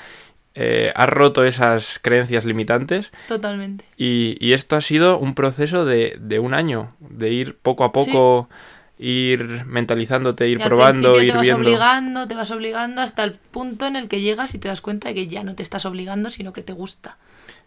Eh, 0.57 0.93
has 0.95 1.09
roto 1.09 1.43
esas 1.43 1.99
creencias 2.01 2.45
limitantes. 2.45 3.11
Totalmente. 3.27 3.83
Y, 3.97 4.53
esto 4.53 4.77
ha 4.77 4.81
sido 4.81 5.19
un 5.19 5.35
proceso 5.35 5.83
de, 5.83 6.39
un 6.41 6.53
año, 6.53 6.93
de 6.99 7.33
ir 7.33 7.57
poco 7.57 7.83
a 7.83 7.91
poco, 7.91 8.47
ir 8.97 9.65
mentalizándote, 9.65 10.47
ir 10.47 10.59
probando, 10.59 11.21
ir 11.21 11.33
te 11.33 11.37
vas 11.37 11.49
obligando, 11.51 12.27
te 12.27 12.35
vas 12.35 12.51
obligando 12.51 13.01
hasta 13.01 13.25
el 13.25 13.33
punto 13.33 13.85
en 13.85 13.97
el 13.97 14.07
que 14.07 14.21
llegas 14.21 14.55
y 14.55 14.57
te 14.57 14.69
das 14.69 14.79
cuenta 14.79 15.09
de 15.09 15.15
que 15.15 15.27
ya 15.27 15.43
no 15.43 15.55
te 15.55 15.63
estás 15.63 15.85
obligando, 15.85 16.29
sino 16.29 16.53
que 16.53 16.61
te 16.61 16.71
gusta. 16.71 17.17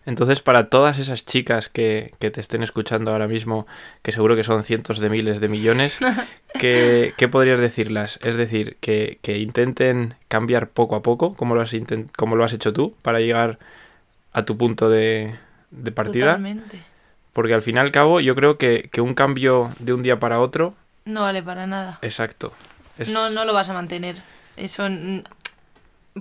Entonces, 0.08 0.40
para 0.40 0.70
todas 0.70 0.98
esas 0.98 1.26
chicas 1.26 1.68
que, 1.68 2.14
te 2.18 2.40
estén 2.40 2.62
escuchando 2.62 3.12
ahora 3.12 3.28
mismo, 3.28 3.66
que 4.00 4.10
seguro 4.10 4.36
que 4.36 4.42
son 4.42 4.64
cientos 4.64 5.00
de 5.00 5.10
miles 5.10 5.38
de 5.38 5.48
millones, 5.50 5.98
¿qué, 6.58 7.28
podrías 7.30 7.60
decirlas? 7.60 8.18
Es 8.22 8.38
decir, 8.38 8.78
que, 8.80 9.18
intenten 9.38 10.14
cambiar 10.28 10.70
poco 10.70 10.96
a 10.96 11.02
poco, 11.02 11.34
como 11.34 11.54
lo 11.54 11.60
has, 11.60 11.76
como 12.16 12.36
lo 12.36 12.44
has 12.44 12.54
hecho 12.54 12.72
tú, 12.72 12.94
para 13.02 13.20
llegar 13.20 13.58
a 14.32 14.46
tu 14.46 14.56
punto 14.56 14.88
de, 14.88 15.34
partida. 15.94 16.28
Totalmente. 16.28 16.80
Porque 17.34 17.52
al 17.52 17.60
fin 17.60 17.76
y 17.76 17.80
al 17.80 17.92
cabo, 17.92 18.20
yo 18.20 18.34
creo 18.34 18.56
que, 18.56 18.88
un 19.02 19.12
cambio 19.12 19.74
de 19.78 19.92
un 19.92 20.02
día 20.02 20.18
para 20.18 20.40
otro. 20.40 20.72
No 21.04 21.20
vale 21.20 21.42
para 21.42 21.66
nada. 21.66 21.98
Exacto. 22.00 22.54
No, 23.12 23.28
no 23.28 23.44
lo 23.44 23.52
vas 23.52 23.68
a 23.68 23.74
mantener. 23.74 24.22
Eso. 24.56 24.88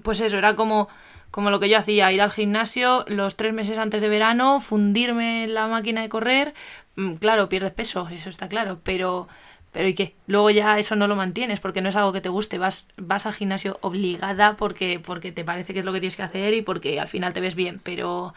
Pues 0.04 0.20
eso, 0.20 0.38
era 0.38 0.58
como 0.58 0.90
Como 1.38 1.52
lo 1.52 1.60
que 1.60 1.70
yo 1.70 1.78
hacía, 1.78 2.12
ir 2.12 2.20
al 2.20 2.32
gimnasio 2.32 3.06
los 3.08 3.36
tres 3.36 3.54
meses 3.54 3.78
antes 3.78 4.02
de 4.02 4.10
verano, 4.10 4.60
fundirme 4.60 5.44
en 5.44 5.54
la 5.54 5.68
máquina 5.68 6.02
de 6.02 6.10
correr. 6.10 6.56
Mm, 6.96 7.14
Claro, 7.18 7.48
pierdes 7.48 7.74
peso, 7.74 8.08
eso 8.12 8.32
está 8.32 8.50
claro, 8.50 8.80
pero, 8.82 9.28
pero 9.72 9.88
¿y 9.88 9.94
qué? 9.94 10.16
Luego 10.26 10.50
ya 10.50 10.80
eso 10.80 10.96
no 10.96 11.06
lo 11.08 11.16
mantienes 11.16 11.60
porque 11.60 11.80
no 11.80 11.90
es 11.90 11.96
algo 11.96 12.12
que 12.12 12.22
te 12.22 12.30
guste. 12.30 12.58
Vas, 12.58 12.88
vas 12.98 13.28
al 13.28 13.36
gimnasio 13.36 13.78
obligada 13.82 14.56
porque, 14.58 15.00
porque 15.00 15.32
te 15.32 15.44
parece 15.44 15.76
que 15.76 15.82
es 15.82 15.86
lo 15.86 15.94
que 15.94 16.00
tienes 16.00 16.16
que 16.16 16.24
hacer 16.24 16.56
y 16.56 16.64
porque 16.64 17.00
al 17.00 17.08
final 17.08 17.34
te 17.34 17.40
ves 17.40 17.54
bien, 17.54 17.82
pero, 17.84 18.34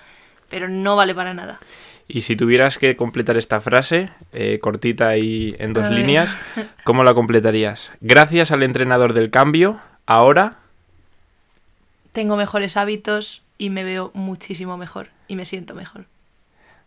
pero 0.51 0.69
no 0.69 0.95
vale 0.95 1.15
para 1.15 1.33
nada. 1.33 1.59
Y 2.07 2.21
si 2.21 2.37
tuvieras 2.37 2.77
que 2.77 2.97
completar 2.97 3.39
esta 3.39 3.63
frase, 3.63 4.11
eh, 4.35 4.59
cortita 4.61 5.17
y 5.17 5.57
en 5.59 5.73
dos 5.73 5.91
líneas, 5.91 6.37
¿cómo 6.85 7.03
la 7.03 7.15
completarías? 7.15 7.91
Gracias 8.03 8.53
al 8.53 8.63
entrenador 8.63 9.15
del 9.15 9.31
cambio, 9.31 9.81
ahora... 10.05 10.60
Tengo 12.13 12.37
mejores 12.37 12.77
hábitos 12.77 13.43
y 13.59 13.71
me 13.71 13.85
veo 13.85 14.11
muchísimo 14.15 14.77
mejor 14.77 15.09
y 15.29 15.37
me 15.37 15.45
siento 15.45 15.75
mejor. 15.75 16.07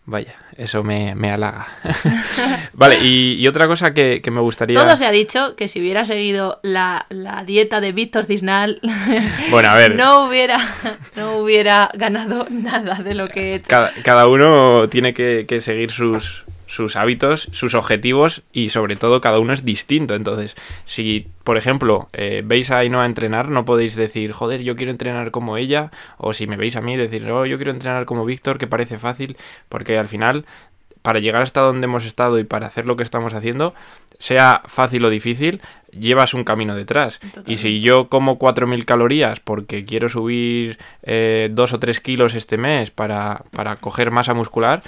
Vaya, 0.05 0.35
eso 0.57 0.83
me, 0.83 1.15
me 1.15 1.31
halaga. 1.31 1.65
vale, 2.73 2.99
y, 3.01 3.35
y 3.39 3.47
otra 3.47 3.67
cosa 3.67 3.93
que, 3.93 4.21
que 4.21 4.31
me 4.31 4.41
gustaría... 4.41 4.77
Todo 4.77 4.97
se 4.97 5.05
ha 5.05 5.11
dicho 5.11 5.55
que 5.55 5.69
si 5.69 5.79
hubiera 5.79 6.03
seguido 6.03 6.59
la, 6.61 7.05
la 7.07 7.45
dieta 7.45 7.79
de 7.79 7.93
Víctor 7.93 8.25
Cisnal, 8.25 8.81
Bueno, 9.49 9.69
a 9.69 9.75
ver, 9.75 9.95
no 9.95 10.25
hubiera, 10.25 10.57
no 11.15 11.37
hubiera 11.37 11.89
ganado 11.93 12.47
nada 12.49 12.95
de 12.95 13.13
lo 13.13 13.29
que 13.29 13.51
he 13.51 13.55
hecho. 13.55 13.69
cada, 13.69 13.93
cada 14.03 14.27
uno 14.27 14.89
tiene 14.89 15.13
que, 15.13 15.45
que 15.47 15.61
seguir 15.61 15.89
sus, 15.89 16.43
sus 16.73 16.95
hábitos, 16.95 17.49
sus 17.51 17.75
objetivos 17.75 18.41
y 18.51 18.69
sobre 18.69 18.95
todo 18.95 19.21
cada 19.21 19.39
uno 19.39 19.53
es 19.53 19.63
distinto. 19.63 20.15
Entonces, 20.15 20.55
si 20.85 21.27
por 21.43 21.57
ejemplo 21.57 22.09
eh, 22.13 22.41
veis 22.43 22.71
a 22.71 22.79
Ainhoa 22.79 23.05
entrenar, 23.05 23.49
no 23.49 23.63
podéis 23.63 23.95
decir, 23.95 24.31
joder, 24.31 24.63
yo 24.63 24.75
quiero 24.75 24.91
entrenar 24.91 25.29
como 25.29 25.57
ella, 25.57 25.91
o 26.17 26.33
si 26.33 26.47
me 26.47 26.57
veis 26.57 26.75
a 26.75 26.81
mí, 26.81 26.97
decir, 26.97 27.29
oh, 27.29 27.45
yo 27.45 27.57
quiero 27.57 27.71
entrenar 27.71 28.05
como 28.05 28.25
Víctor, 28.25 28.57
que 28.57 28.65
parece 28.65 28.97
fácil, 28.97 29.37
porque 29.69 29.99
al 29.99 30.07
final, 30.07 30.45
para 31.03 31.19
llegar 31.19 31.43
hasta 31.43 31.61
donde 31.61 31.85
hemos 31.85 32.05
estado 32.05 32.39
y 32.39 32.43
para 32.43 32.65
hacer 32.65 32.87
lo 32.87 32.95
que 32.95 33.03
estamos 33.03 33.35
haciendo, 33.35 33.75
sea 34.17 34.63
fácil 34.65 35.05
o 35.05 35.11
difícil, 35.11 35.61
llevas 35.91 36.33
un 36.33 36.43
camino 36.43 36.75
detrás. 36.75 37.19
Y 37.45 37.57
si 37.57 37.81
yo 37.81 38.09
como 38.09 38.39
4.000 38.39 38.83
calorías 38.85 39.39
porque 39.39 39.85
quiero 39.85 40.09
subir 40.09 40.79
2 41.03 41.73
o 41.73 41.79
3 41.79 41.99
kilos 41.99 42.33
este 42.33 42.57
mes 42.57 42.89
para, 42.89 43.43
para 43.51 43.75
coger 43.75 44.09
masa 44.09 44.33
muscular, 44.33 44.81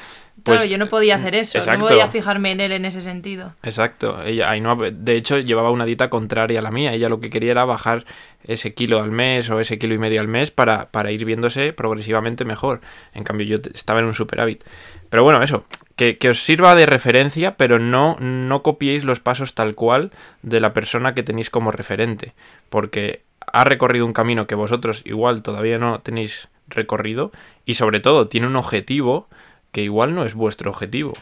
pues... 0.46 0.60
claro, 0.60 0.72
yo 0.72 0.78
no 0.78 0.88
podía 0.90 1.16
hacer 1.16 1.36
eso, 1.36 1.58
Exacto. 1.58 1.82
no 1.82 1.88
podía 1.88 2.08
fijarme 2.08 2.52
en 2.52 2.62
él 2.62 2.72
en 2.72 2.86
ese 2.86 3.02
sentido. 3.02 3.54
Exacto. 3.64 4.22
Ella, 4.24 4.52
Ainhoa, 4.52 4.92
de 4.92 5.16
hecho, 5.16 5.40
llevaba 5.40 5.72
una 5.72 5.86
dieta 5.86 6.10
contraria 6.10 6.60
a 6.60 6.62
la 6.62 6.72
mía. 6.72 6.94
Ella 6.94 7.10
lo 7.10 7.20
que 7.20 7.32
quería 7.32 7.52
era 7.52 7.66
bajar 7.66 8.06
ese 8.44 8.76
kilo 8.76 9.02
al 9.02 9.12
mes 9.12 9.50
o 9.50 9.60
ese 9.60 9.80
kilo 9.80 9.96
y 9.96 9.98
medio 9.98 10.22
al 10.22 10.28
mes 10.28 10.52
para, 10.52 10.92
para 10.92 11.12
ir 11.12 11.26
viéndose 11.26 11.74
progresivamente 11.74 12.46
mejor. 12.46 12.82
En 13.14 13.24
cambio, 13.24 13.48
yo 13.48 13.58
estaba 13.74 14.00
en 14.00 14.06
un 14.06 14.14
superávit. 14.14 14.64
Pero 15.10 15.24
bueno, 15.24 15.42
eso, 15.42 15.66
que, 15.96 16.18
que 16.20 16.30
os 16.30 16.44
sirva 16.44 16.76
de 16.76 16.86
referencia, 16.86 17.58
pero 17.58 17.80
no, 17.80 18.16
no 18.20 18.62
copiéis 18.62 19.04
los 19.04 19.20
pasos 19.20 19.56
tal 19.56 19.74
cual 19.74 20.12
de 20.44 20.60
la 20.60 20.74
persona 20.74 21.16
que 21.16 21.24
tenéis 21.24 21.50
como 21.50 21.72
referente. 21.72 22.34
Porque 22.70 23.24
ha 23.40 23.64
recorrido 23.64 24.06
un 24.06 24.14
camino 24.14 24.48
que 24.48 24.56
vosotros 24.56 25.02
igual 25.06 25.44
todavía 25.44 25.78
no 25.78 26.00
tenéis 26.00 26.50
recorrido 26.68 27.32
y 27.66 27.76
sobre 27.76 28.00
todo 28.00 28.28
tiene 28.28 28.48
un 28.48 28.56
objetivo 28.56 29.28
que 29.76 29.84
igual 29.84 30.16
no 30.16 30.24
es 30.24 30.36
vuestro 30.36 30.72
objetivo. 30.72 31.16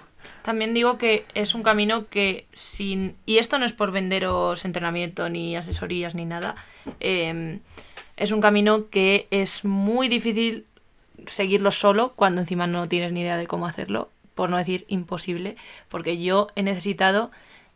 También 0.43 0.75
digo 0.75 1.00
que 1.00 1.25
es 1.33 1.55
un 1.55 1.63
camino 1.63 2.05
que 2.05 2.45
sin... 2.53 3.15
Y 3.25 3.39
esto 3.39 3.57
no 3.57 3.65
es 3.65 3.74
por 3.74 3.91
venderos 3.91 4.63
entrenamiento 4.63 5.27
ni 5.27 5.55
asesorías 5.55 6.13
ni 6.13 6.25
nada. 6.25 6.55
eh, 7.00 7.57
es 8.15 8.31
un 8.31 8.41
camino 8.41 8.91
que 8.91 9.25
es 9.31 9.65
muy 9.65 10.07
difícil 10.07 10.67
seguirlo 11.25 11.72
solo 11.72 12.13
cuando 12.15 12.41
encima 12.41 12.67
no 12.67 12.88
tienes 12.88 13.12
ni 13.12 13.22
idea 13.22 13.38
de 13.38 13.48
cómo 13.48 13.65
hacerlo. 13.65 14.12
Por 14.36 14.51
no 14.51 14.57
decir 14.57 14.86
imposible. 14.88 15.55
Porque 15.89 16.22
yo 16.22 16.50
he 16.53 16.62
necesitado 16.62 17.31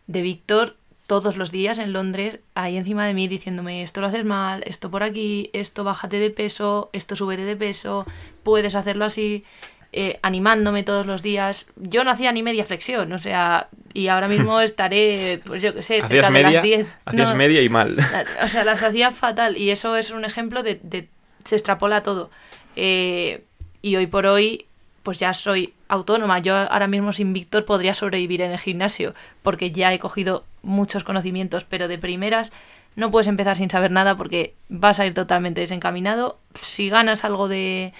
de 0.06 0.22
Víctor 0.22 0.76
todos 1.08 1.38
los 1.38 1.52
días 1.52 1.80
en 1.80 1.92
Londres 1.94 2.40
ahí 2.54 2.76
encima 2.76 3.08
de 3.08 3.14
mí 3.14 3.30
diciéndome 3.30 3.82
esto 3.82 4.02
lo 4.02 4.08
haces 4.08 4.26
mal, 4.26 4.62
esto 4.68 4.92
por 4.92 5.04
aquí, 5.04 5.50
esto 5.54 5.86
bájate 5.86 6.20
de 6.20 6.30
peso, 6.30 6.90
esto 6.92 7.16
súbete 7.16 7.46
de 7.46 7.56
peso, 7.56 8.06
puedes 8.44 8.76
hacerlo 8.76 9.06
así 9.06 9.46
eh, 9.94 10.20
animándome 10.22 10.84
todos 10.84 11.06
los 11.06 11.22
días. 11.24 11.66
Yo 11.76 12.04
no 12.04 12.12
hacía 12.12 12.32
ni 12.32 12.44
media 12.44 12.66
flexión, 12.66 13.12
o 13.14 13.20
sea, 13.20 13.70
y 13.94 14.08
ahora 14.10 14.28
mismo 14.28 14.60
estaré, 14.62 15.42
pues 15.46 15.62
yo 15.62 15.74
qué 15.74 15.84
sé, 15.84 16.02
cerca 16.02 16.28
de 16.28 16.30
media, 16.30 16.52
las 16.52 16.64
10. 16.64 16.88
hacías 17.06 17.30
No, 17.32 17.36
media 17.36 17.62
y 17.62 17.70
mal. 17.70 17.98
O 18.44 18.48
sea, 18.48 18.64
las 18.64 18.84
hacía 18.84 19.12
fatal 19.12 19.58
y 19.58 19.72
eso 19.72 19.96
es 19.96 20.12
un 20.12 20.26
ejemplo 20.26 20.64
de... 20.64 20.80
de- 20.84 21.10
se 21.46 21.56
extrapola 21.56 22.04
todo. 22.04 22.30
Eh, 22.76 23.44
y 23.82 23.96
hoy 23.96 24.06
por 24.08 24.26
hoy, 24.26 24.66
pues 25.04 25.18
ya 25.18 25.34
soy 25.34 25.74
autónoma. 25.88 26.40
Yo 26.40 26.56
ahora 26.56 26.88
mismo 26.88 27.14
sin 27.14 27.32
Víctor 27.32 27.64
podría 27.64 27.94
sobrevivir 27.94 28.42
en 28.42 28.52
el 28.52 28.60
gimnasio 28.60 29.16
porque 29.44 29.72
ya 29.72 29.94
he 29.94 30.00
cogido 30.00 30.44
muchos 30.62 31.06
conocimientos, 31.06 31.64
pero 31.64 31.88
de 31.88 31.98
primeras 31.98 32.52
no 32.98 33.12
puedes 33.12 33.28
empezar 33.28 33.56
sin 33.56 33.70
saber 33.70 33.92
nada 33.92 34.18
porque 34.18 34.56
vas 34.68 35.00
a 35.00 35.06
ir 35.06 35.14
totalmente 35.14 35.62
desencaminado. 35.62 36.38
Si 36.62 36.90
ganas 36.90 37.24
algo 37.24 37.48
de 37.48 37.94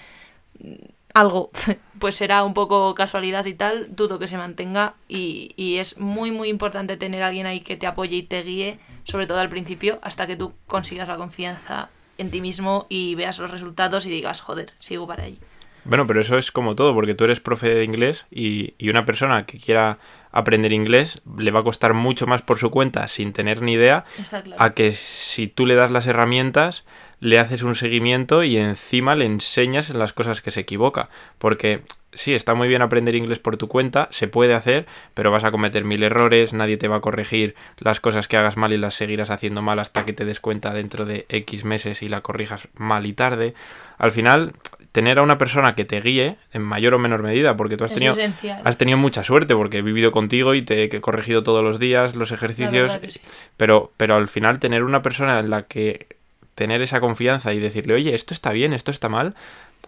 algo, 1.18 1.50
pues 1.98 2.16
será 2.16 2.44
un 2.44 2.54
poco 2.54 2.94
casualidad 2.94 3.44
y 3.46 3.54
tal, 3.54 3.94
dudo 3.94 4.18
que 4.18 4.28
se 4.28 4.36
mantenga 4.36 4.94
y, 5.08 5.52
y 5.56 5.76
es 5.76 5.98
muy 5.98 6.30
muy 6.30 6.48
importante 6.48 6.96
tener 6.96 7.22
a 7.22 7.28
alguien 7.28 7.46
ahí 7.46 7.60
que 7.60 7.76
te 7.76 7.86
apoye 7.86 8.16
y 8.16 8.22
te 8.22 8.42
guíe, 8.42 8.78
sobre 9.04 9.26
todo 9.26 9.38
al 9.38 9.48
principio, 9.48 9.98
hasta 10.02 10.26
que 10.26 10.36
tú 10.36 10.52
consigas 10.66 11.08
la 11.08 11.16
confianza 11.16 11.90
en 12.18 12.30
ti 12.30 12.40
mismo 12.40 12.86
y 12.88 13.14
veas 13.14 13.38
los 13.38 13.50
resultados 13.50 14.06
y 14.06 14.10
digas, 14.10 14.40
joder, 14.40 14.72
sigo 14.78 15.06
para 15.06 15.24
ahí. 15.24 15.38
Bueno, 15.84 16.06
pero 16.06 16.20
eso 16.20 16.36
es 16.36 16.52
como 16.52 16.74
todo, 16.74 16.92
porque 16.92 17.14
tú 17.14 17.24
eres 17.24 17.40
profe 17.40 17.68
de 17.70 17.84
inglés 17.84 18.26
y, 18.30 18.74
y 18.76 18.90
una 18.90 19.06
persona 19.06 19.46
que 19.46 19.58
quiera 19.58 19.98
aprender 20.32 20.72
inglés 20.72 21.20
le 21.36 21.50
va 21.50 21.60
a 21.60 21.64
costar 21.64 21.94
mucho 21.94 22.26
más 22.26 22.42
por 22.42 22.58
su 22.58 22.70
cuenta 22.70 23.08
sin 23.08 23.32
tener 23.32 23.62
ni 23.62 23.72
idea 23.72 24.04
claro. 24.28 24.56
a 24.58 24.74
que 24.74 24.92
si 24.92 25.46
tú 25.46 25.66
le 25.66 25.74
das 25.74 25.90
las 25.90 26.06
herramientas, 26.06 26.84
le 27.20 27.38
haces 27.38 27.62
un 27.62 27.74
seguimiento 27.74 28.44
y 28.44 28.56
encima 28.56 29.16
le 29.16 29.24
enseñas 29.24 29.90
en 29.90 29.98
las 29.98 30.12
cosas 30.12 30.40
que 30.40 30.50
se 30.50 30.60
equivoca. 30.60 31.08
Porque 31.38 31.82
sí, 32.12 32.34
está 32.34 32.54
muy 32.54 32.68
bien 32.68 32.82
aprender 32.82 33.14
inglés 33.14 33.38
por 33.38 33.56
tu 33.56 33.68
cuenta, 33.68 34.08
se 34.10 34.28
puede 34.28 34.54
hacer, 34.54 34.86
pero 35.14 35.30
vas 35.30 35.44
a 35.44 35.50
cometer 35.50 35.84
mil 35.84 36.02
errores, 36.02 36.52
nadie 36.52 36.76
te 36.76 36.88
va 36.88 36.96
a 36.96 37.00
corregir 37.00 37.54
las 37.78 38.00
cosas 38.00 38.28
que 38.28 38.36
hagas 38.36 38.56
mal 38.56 38.72
y 38.72 38.76
las 38.78 38.94
seguirás 38.94 39.30
haciendo 39.30 39.62
mal 39.62 39.78
hasta 39.78 40.04
que 40.04 40.12
te 40.12 40.24
des 40.24 40.40
cuenta 40.40 40.72
dentro 40.72 41.04
de 41.04 41.26
X 41.28 41.64
meses 41.64 42.02
y 42.02 42.08
la 42.08 42.20
corrijas 42.20 42.68
mal 42.74 43.06
y 43.06 43.12
tarde. 43.12 43.54
Al 43.98 44.10
final, 44.12 44.52
tener 44.92 45.18
a 45.18 45.22
una 45.22 45.38
persona 45.38 45.74
que 45.74 45.84
te 45.84 46.00
guíe, 46.00 46.36
en 46.52 46.62
mayor 46.62 46.94
o 46.94 46.98
menor 46.98 47.22
medida, 47.22 47.56
porque 47.56 47.76
tú 47.76 47.84
has 47.84 47.90
Es 47.90 47.94
tenido, 47.96 48.12
esencial. 48.14 48.62
has 48.64 48.78
tenido 48.78 48.96
mucha 48.98 49.22
suerte, 49.22 49.54
porque 49.54 49.78
he 49.78 49.82
vivido 49.82 50.10
contigo 50.12 50.54
y 50.54 50.62
te 50.62 50.84
he 50.84 51.00
corregido 51.00 51.42
todos 51.42 51.62
los 51.62 51.78
días 51.78 52.16
los 52.16 52.32
ejercicios, 52.32 52.98
sí. 53.08 53.20
pero, 53.56 53.92
pero 53.96 54.16
al 54.16 54.28
final 54.28 54.58
tener 54.58 54.82
una 54.82 55.02
persona 55.02 55.38
en 55.40 55.50
la 55.50 55.62
que 55.64 56.06
tener 56.54 56.82
esa 56.82 56.98
confianza 57.00 57.54
y 57.54 57.60
decirle, 57.60 57.94
oye, 57.94 58.14
esto 58.14 58.34
está 58.34 58.50
bien, 58.50 58.72
esto 58.72 58.90
está 58.90 59.08
mal, 59.08 59.36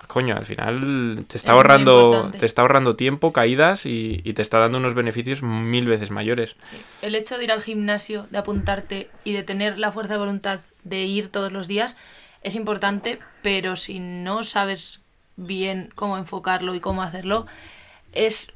coño, 0.06 0.36
al 0.36 0.44
final 0.44 1.24
te 1.28 1.36
está 1.36 1.52
Es 1.52 1.56
ahorrando, 1.56 2.32
te 2.38 2.46
está 2.46 2.62
ahorrando 2.62 2.96
tiempo, 2.96 3.32
caídas 3.32 3.86
y, 3.86 4.20
y 4.24 4.32
te 4.32 4.42
está 4.42 4.58
dando 4.58 4.78
unos 4.78 4.94
beneficios 4.94 5.42
mil 5.42 5.86
veces 5.86 6.10
mayores. 6.10 6.56
Sí. 6.60 6.76
El 7.02 7.14
hecho 7.14 7.38
de 7.38 7.44
ir 7.44 7.52
al 7.52 7.62
gimnasio, 7.62 8.26
de 8.30 8.38
apuntarte 8.38 9.10
y 9.24 9.32
de 9.32 9.42
tener 9.42 9.78
la 9.78 9.92
fuerza 9.92 10.14
de 10.14 10.18
voluntad 10.18 10.60
de 10.84 11.04
ir 11.04 11.30
todos 11.30 11.52
los 11.52 11.68
días 11.68 11.96
es 12.42 12.54
importante, 12.54 13.18
pero 13.42 13.76
si 13.76 14.00
no 14.00 14.44
sabes 14.44 15.00
bien 15.36 15.90
cómo 15.94 16.16
enfocarlo 16.16 16.74
y 16.74 16.80
cómo 16.80 17.02
hacerlo, 17.02 17.46
es 18.12 18.52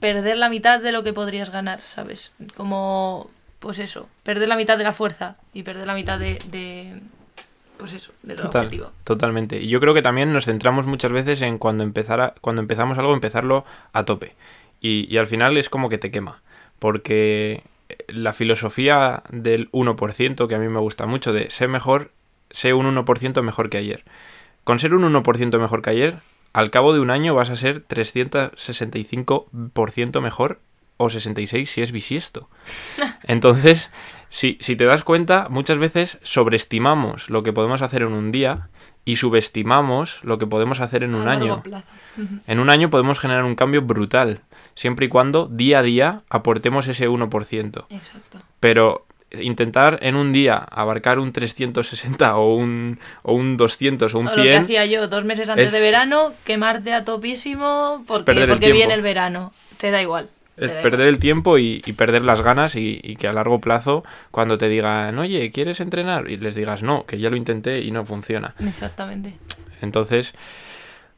perder 0.00 0.36
la 0.36 0.48
mitad 0.48 0.80
de 0.80 0.92
lo 0.92 1.02
que 1.02 1.12
podrías 1.12 1.50
ganar, 1.50 1.80
¿sabes? 1.80 2.32
Como, 2.56 3.30
pues 3.60 3.78
eso, 3.78 4.08
perder 4.22 4.48
la 4.48 4.56
mitad 4.56 4.76
de 4.76 4.84
la 4.84 4.92
fuerza 4.92 5.36
y 5.54 5.62
perder 5.62 5.86
la 5.86 5.94
mitad 5.94 6.18
de, 6.18 6.38
de 6.50 7.00
pues 7.78 7.92
eso, 7.92 8.12
del 8.22 8.36
Total, 8.36 8.64
objetivo. 8.66 8.92
totalmente. 9.04 9.60
Y 9.60 9.68
yo 9.68 9.80
creo 9.80 9.94
que 9.94 10.02
también 10.02 10.32
nos 10.32 10.46
centramos 10.46 10.86
muchas 10.86 11.12
veces 11.12 11.42
en 11.42 11.58
cuando 11.58 11.84
empezar 11.84 12.20
a- 12.20 12.34
cuando 12.40 12.62
empezamos 12.62 12.98
algo, 12.98 13.14
empezarlo 13.14 13.64
a 13.92 14.04
tope. 14.04 14.34
Y, 14.80 15.12
y 15.12 15.18
al 15.18 15.26
final 15.26 15.56
es 15.56 15.68
como 15.68 15.88
que 15.88 15.98
te 15.98 16.10
quema. 16.10 16.42
Porque 16.78 17.62
la 18.08 18.32
filosofía 18.32 19.22
del 19.30 19.70
1%, 19.72 20.48
que 20.48 20.54
a 20.54 20.58
mí 20.58 20.68
me 20.68 20.80
gusta 20.80 21.06
mucho, 21.06 21.32
de 21.32 21.50
sé 21.50 21.68
mejor, 21.68 22.10
sé 22.50 22.74
un 22.74 22.86
1% 22.86 23.42
mejor 23.42 23.70
que 23.70 23.78
ayer. 23.78 24.04
Con 24.64 24.78
ser 24.78 24.94
un 24.94 25.04
1% 25.04 25.58
mejor 25.58 25.82
que 25.82 25.90
ayer, 25.90 26.18
al 26.52 26.70
cabo 26.70 26.92
de 26.92 27.00
un 27.00 27.10
año 27.10 27.34
vas 27.34 27.50
a 27.50 27.56
ser 27.56 27.80
365% 27.80 30.20
mejor 30.20 30.60
o 30.96 31.10
66 31.10 31.70
si 31.70 31.82
es 31.82 31.92
bisiesto. 31.92 32.48
Entonces, 33.24 33.90
si, 34.28 34.58
si 34.60 34.76
te 34.76 34.84
das 34.84 35.02
cuenta, 35.02 35.48
muchas 35.50 35.78
veces 35.78 36.18
sobreestimamos 36.22 37.30
lo 37.30 37.42
que 37.42 37.52
podemos 37.52 37.82
hacer 37.82 38.02
en 38.02 38.12
un 38.12 38.32
día 38.32 38.68
y 39.04 39.16
subestimamos 39.16 40.18
lo 40.22 40.36
que 40.38 40.46
podemos 40.46 40.80
hacer 40.80 41.04
en 41.04 41.14
un 41.14 41.28
año. 41.28 41.62
plazo. 41.62 41.88
En 42.46 42.58
un 42.58 42.70
año 42.70 42.90
podemos 42.90 43.18
generar 43.18 43.44
un 43.44 43.54
cambio 43.54 43.82
brutal, 43.82 44.40
siempre 44.74 45.06
y 45.06 45.08
cuando 45.08 45.46
día 45.46 45.80
a 45.80 45.82
día 45.82 46.22
aportemos 46.30 46.88
ese 46.88 47.08
1%. 47.08 47.84
Exacto. 47.90 48.42
Pero 48.58 49.06
intentar 49.32 49.98
en 50.02 50.16
un 50.16 50.32
día 50.32 50.56
abarcar 50.56 51.18
un 51.18 51.32
360 51.32 52.36
o 52.36 52.54
un, 52.54 52.98
o 53.22 53.34
un 53.34 53.56
200 53.56 54.14
o 54.14 54.18
un 54.18 54.28
100... 54.28 54.32
O 54.32 54.36
lo 54.36 54.50
que 54.50 54.56
hacía 54.56 54.86
yo 54.86 55.08
dos 55.08 55.24
meses 55.24 55.48
antes 55.48 55.72
de 55.72 55.80
verano, 55.80 56.32
quemarte 56.44 56.92
a 56.92 57.04
topísimo 57.04 58.04
porque, 58.06 58.46
porque 58.46 58.72
viene 58.72 58.94
el 58.94 59.02
verano. 59.02 59.52
Te 59.78 59.90
da 59.90 60.00
igual. 60.00 60.30
Es 60.56 60.72
perder 60.72 61.06
el 61.06 61.18
tiempo 61.18 61.58
y, 61.58 61.80
perder 61.96 62.24
las 62.24 62.40
ganas 62.40 62.76
y, 62.76 63.16
que 63.16 63.28
a 63.28 63.32
largo 63.32 63.60
plazo, 63.60 64.04
cuando 64.30 64.58
te 64.58 64.68
digan, 64.68 65.18
oye, 65.18 65.50
¿quieres 65.50 65.80
entrenar? 65.80 66.30
Y 66.30 66.36
les 66.36 66.54
digas, 66.54 66.82
no, 66.82 67.04
que 67.04 67.18
ya 67.18 67.30
lo 67.30 67.36
intenté 67.36 67.82
y 67.82 67.90
no 67.90 68.04
funciona. 68.04 68.54
Exactamente. 68.58 69.34
Entonces, 69.82 70.34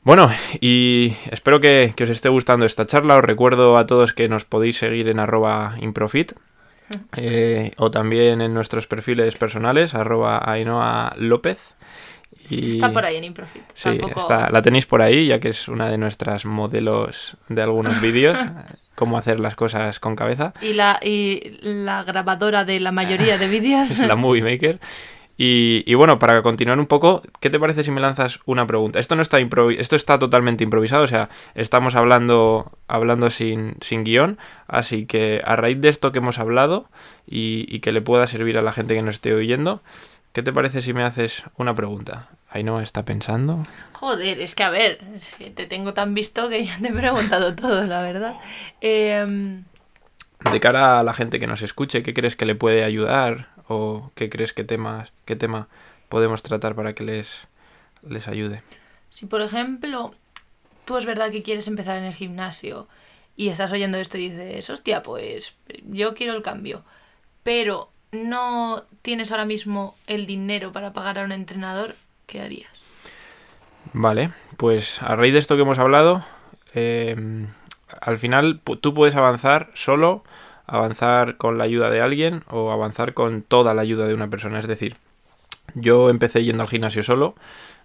bueno, 0.02 0.30
y 0.61 1.14
espero 1.30 1.61
que, 1.61 1.95
os 2.00 2.09
esté 2.09 2.28
gustando 2.28 2.66
esta 2.66 2.87
charla. 2.87 3.16
Os 3.16 3.25
recuerdo 3.25 3.76
a 3.78 3.87
todos 3.87 4.12
que 4.12 4.28
nos 4.28 4.45
podéis 4.45 4.78
seguir 4.78 5.09
en 5.09 5.21
arroba 5.21 5.76
improfit. 5.80 6.33
Eh, 7.16 7.73
o 7.76 7.90
también 7.90 8.40
en 8.40 8.54
nuestros 8.54 8.87
perfiles 8.87 9.37
personales, 9.37 9.95
arroba 9.95 10.50
Ainhoa 10.50 11.12
López. 11.18 11.76
Está 12.50 12.92
por 12.92 13.04
ahí 13.04 13.16
en 13.16 13.25
Improfit. 13.25 13.62
Sí, 13.75 14.00
está, 14.16 14.50
la 14.50 14.62
tenéis 14.62 14.87
por 14.87 15.02
ahí, 15.02 15.26
ya 15.26 15.38
que 15.38 15.50
es 15.50 15.68
una 15.68 15.90
de 15.90 15.99
nuestras 15.99 16.47
modelos 16.47 17.37
de 17.49 17.62
algunos 17.62 18.00
vídeos, 18.02 18.38
cómo 18.99 19.17
hacer 19.17 19.38
las 19.38 19.55
cosas 19.55 20.00
con 20.00 20.17
cabeza. 20.17 20.52
Y 20.61 20.73
la, 20.73 20.99
y 21.00 21.57
la 21.62 22.02
grabadora 22.02 22.64
de 22.64 22.81
la 22.81 22.90
mayoría 22.90 23.38
de 23.38 23.47
vídeos. 23.47 23.90
es 23.93 24.00
la 24.00 24.17
Movie 24.17 24.43
Maker. 24.43 24.81
Y, 25.40 25.95
bueno, 25.95 26.19
para 26.19 26.43
continuar 26.43 26.81
un 26.81 26.87
poco, 26.87 27.23
¿qué 27.38 27.49
te 27.49 27.61
parece 27.61 27.85
si 27.85 27.93
me 27.93 28.00
lanzas 28.00 28.40
una 28.45 28.67
pregunta? 28.67 28.99
Esto 28.99 29.14
no 29.14 29.23
está 29.23 29.38
esto 29.38 29.95
está 29.95 30.19
totalmente 30.19 30.64
improvisado, 30.64 31.05
o 31.05 31.07
sea, 31.07 31.28
estamos 31.55 31.95
hablando, 31.95 32.73
hablando 32.88 33.31
sin, 33.31 33.76
sin 33.81 34.02
guion, 34.02 34.37
así 34.67 35.07
que 35.07 35.40
a 35.45 35.55
raíz 35.55 35.81
de 35.81 35.90
esto 35.90 36.11
que 36.11 36.19
hemos 36.19 36.40
hablado 36.40 36.90
y, 37.25 37.78
que 37.78 37.93
le 37.93 38.02
pueda 38.02 38.26
servir 38.26 38.59
a 38.59 38.62
la 38.62 38.73
gente 38.73 38.97
que 38.97 39.02
nos 39.02 39.14
esté 39.14 39.33
oyendo, 39.33 39.81
¿qué 40.33 40.43
te 40.43 40.52
parece 40.52 40.83
si 40.83 40.93
me 40.93 41.05
haces 41.05 41.45
una 41.57 41.73
pregunta? 41.73 42.31
Ahí 42.50 42.64
no 42.64 42.81
está 42.81 43.05
pensando. 43.05 43.62
Joder, 43.93 44.40
es 44.40 44.55
que 44.55 44.62
a 44.62 44.71
ver, 44.71 44.99
te 45.55 45.67
tengo 45.67 45.93
tan 45.93 46.14
visto 46.14 46.49
que 46.49 46.64
ya 46.64 46.78
te 46.78 46.88
he 46.88 46.93
preguntado 46.93 47.55
todo, 47.57 47.85
la 47.85 48.02
verdad. 48.02 48.37
Eh... 48.81 49.62
De 50.50 50.61
cara 50.61 51.00
a 51.00 51.02
la 51.02 51.12
gente 51.12 51.40
que 51.40 51.49
nos 51.49 51.62
escuche, 51.62 52.02
¿qué 52.02 52.14
crees 52.14 52.37
que 52.37 52.47
le 52.47 52.55
puede 52.55 52.85
ayudar? 52.85 53.49
¿O 53.67 54.12
qué 54.14 54.31
crees 54.31 54.52
que 54.52 54.64
temas, 54.64 55.12
qué 55.25 55.37
tema 55.37 55.69
podemos 56.09 56.43
tratar 56.43 56.75
para 56.75 56.95
que 56.95 57.05
les, 57.05 57.40
les 58.09 58.28
ayude? 58.28 58.62
Si 59.11 59.26
por 59.26 59.43
ejemplo, 59.43 60.14
tú 60.85 60.97
es 60.97 61.05
verdad 61.05 61.31
que 61.31 61.43
quieres 61.43 61.69
empezar 61.69 61.97
en 61.97 62.05
el 62.05 62.14
gimnasio 62.14 62.87
y 63.37 63.49
estás 63.49 63.73
oyendo 63.73 63.99
esto 63.99 64.17
y 64.17 64.31
dices, 64.31 64.71
hostia, 64.71 65.02
pues 65.02 65.55
yo 65.90 66.14
quiero 66.14 66.35
el 66.35 66.43
cambio, 66.43 66.83
pero 67.43 67.90
no 68.11 68.85
tienes 69.02 69.31
ahora 69.31 69.45
mismo 69.45 69.97
el 70.07 70.26
dinero 70.26 70.73
para 70.73 70.93
pagar 70.93 71.19
a 71.19 71.25
un 71.25 71.33
entrenador, 71.33 71.95
¿qué 72.28 72.40
harías? 72.40 72.70
Vale, 73.92 74.30
pues 74.56 75.02
a 75.02 75.16
raíz 75.16 75.32
de 75.32 75.40
esto 75.40 75.56
que 75.56 75.62
hemos 75.62 75.80
hablado, 75.80 76.25
em, 76.75 77.49
al 78.00 78.18
final 78.18 78.61
tú 78.80 78.94
puedes 78.94 79.16
avanzar 79.16 79.70
solo 79.75 80.23
avanzar 80.68 81.38
con 81.38 81.58
la 81.58 81.64
ayuda 81.64 81.90
de 81.90 82.00
alguien 82.00 82.44
o 82.49 82.70
avanzar 82.70 83.14
con 83.14 83.42
toda 83.42 83.75
la 83.75 83.82
ayuda 83.82 84.06
de 84.06 84.14
una 84.14 84.28
persona. 84.28 84.61
Es 84.61 84.68
decir, 84.68 84.97
yo 85.75 86.11
empecé 86.11 86.44
yendo 86.44 86.62
al 86.62 86.68
gimnasio 86.68 87.02
solo. 87.02 87.35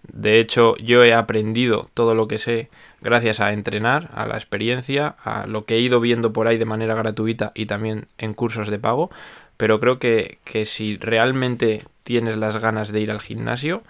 De 0.03 0.39
hecho, 0.39 0.75
yo 0.77 1.03
he 1.03 1.13
aprendido 1.13 1.89
todo 1.93 2.13
lo 2.13 2.27
que 2.27 2.37
sé 2.37 2.69
gracias 3.01 3.39
a 3.39 3.53
entrenar, 3.53 4.09
a 4.13 4.27
la 4.27 4.35
experiencia, 4.35 5.15
a 5.23 5.47
lo 5.47 5.65
que 5.65 5.75
he 5.75 5.79
ido 5.79 6.01
viendo 6.01 6.33
por 6.33 6.47
ahí 6.47 6.57
de 6.57 6.65
manera 6.65 6.93
gratuita 6.93 7.53
y 7.55 7.65
también 7.65 8.07
en 8.17 8.33
cursos 8.33 8.67
de 8.67 8.79
pago. 8.79 9.09
Pero 9.55 9.79
creo 9.79 9.97
que, 9.97 10.39
que 10.43 10.65
si 10.65 10.97
realmente 10.97 11.85
tienes 12.03 12.35
las 12.35 12.57
ganas 12.57 12.91
de 12.91 12.99
ir 12.99 13.11
al 13.11 13.21
gimnasio, 13.21 13.83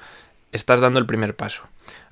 estás 0.53 0.79
dando 0.79 0.99
el 0.99 1.05
primer 1.05 1.35
paso. 1.35 1.63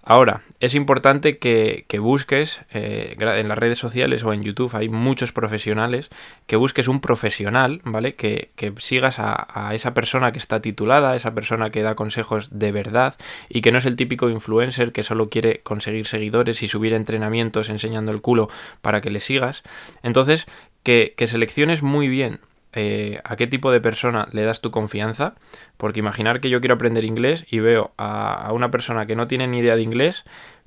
Ahora, 0.03 0.41
es 0.59 0.73
importante 0.73 1.37
que, 1.37 1.85
busques 1.99 2.61
eh, 2.73 3.15
en 3.19 3.47
las 3.47 3.57
redes 3.57 3.77
sociales 3.77 4.23
o 4.23 4.33
en 4.33 4.41
YouTube, 4.41 4.75
hay 4.75 4.89
muchos 4.89 5.31
profesionales, 5.31 6.09
que 6.47 6.55
busques 6.55 6.87
un 6.87 7.01
profesional, 7.01 7.81
¿vale? 7.83 8.15
Que, 8.15 8.49
sigas 8.77 9.19
a, 9.19 9.47
a, 9.53 9.75
esa 9.75 9.93
persona 9.93 10.31
que 10.31 10.39
está 10.39 10.59
titulada, 10.59 11.15
esa 11.15 11.35
persona 11.35 11.69
que 11.69 11.83
da 11.83 11.93
consejos 11.93 12.49
de 12.51 12.71
verdad 12.71 13.15
y 13.47 13.61
que 13.61 13.71
no 13.71 13.77
es 13.77 13.85
el 13.85 13.95
típico 13.95 14.27
influencer 14.29 14.91
que 14.91 15.03
solo 15.03 15.29
quiere 15.29 15.59
conseguir 15.59 16.07
seguidores 16.07 16.63
y 16.63 16.67
subir 16.67 16.93
entrenamientos 16.93 17.69
enseñando 17.69 18.11
el 18.11 18.21
culo 18.21 18.49
para 18.81 19.01
que 19.01 19.11
le 19.11 19.19
sigas. 19.19 19.61
Entonces, 20.01 20.47
que, 20.81 21.13
que 21.15 21.27
selecciones 21.27 21.83
muy 21.83 22.07
bien 22.07 22.39
eh, 22.73 23.19
a 23.23 23.35
qué 23.35 23.47
tipo 23.47 23.71
de 23.71 23.81
persona 23.81 24.27
le 24.31 24.43
das 24.43 24.61
tu 24.61 24.71
confianza, 24.71 25.35
porque 25.77 25.99
imaginar 25.99 26.39
que 26.39 26.49
yo 26.49 26.61
quiero 26.61 26.75
aprender 26.75 27.03
inglés 27.03 27.45
y 27.49 27.59
veo 27.59 27.93
a, 27.97 28.49
una 28.53 28.71
persona 28.71 29.05
que 29.05 29.15
no 29.15 29.27
tiene 29.27 29.47
ni 29.47 29.59
idea 29.59 29.75
de 29.75 29.81
inglés, 29.81 30.23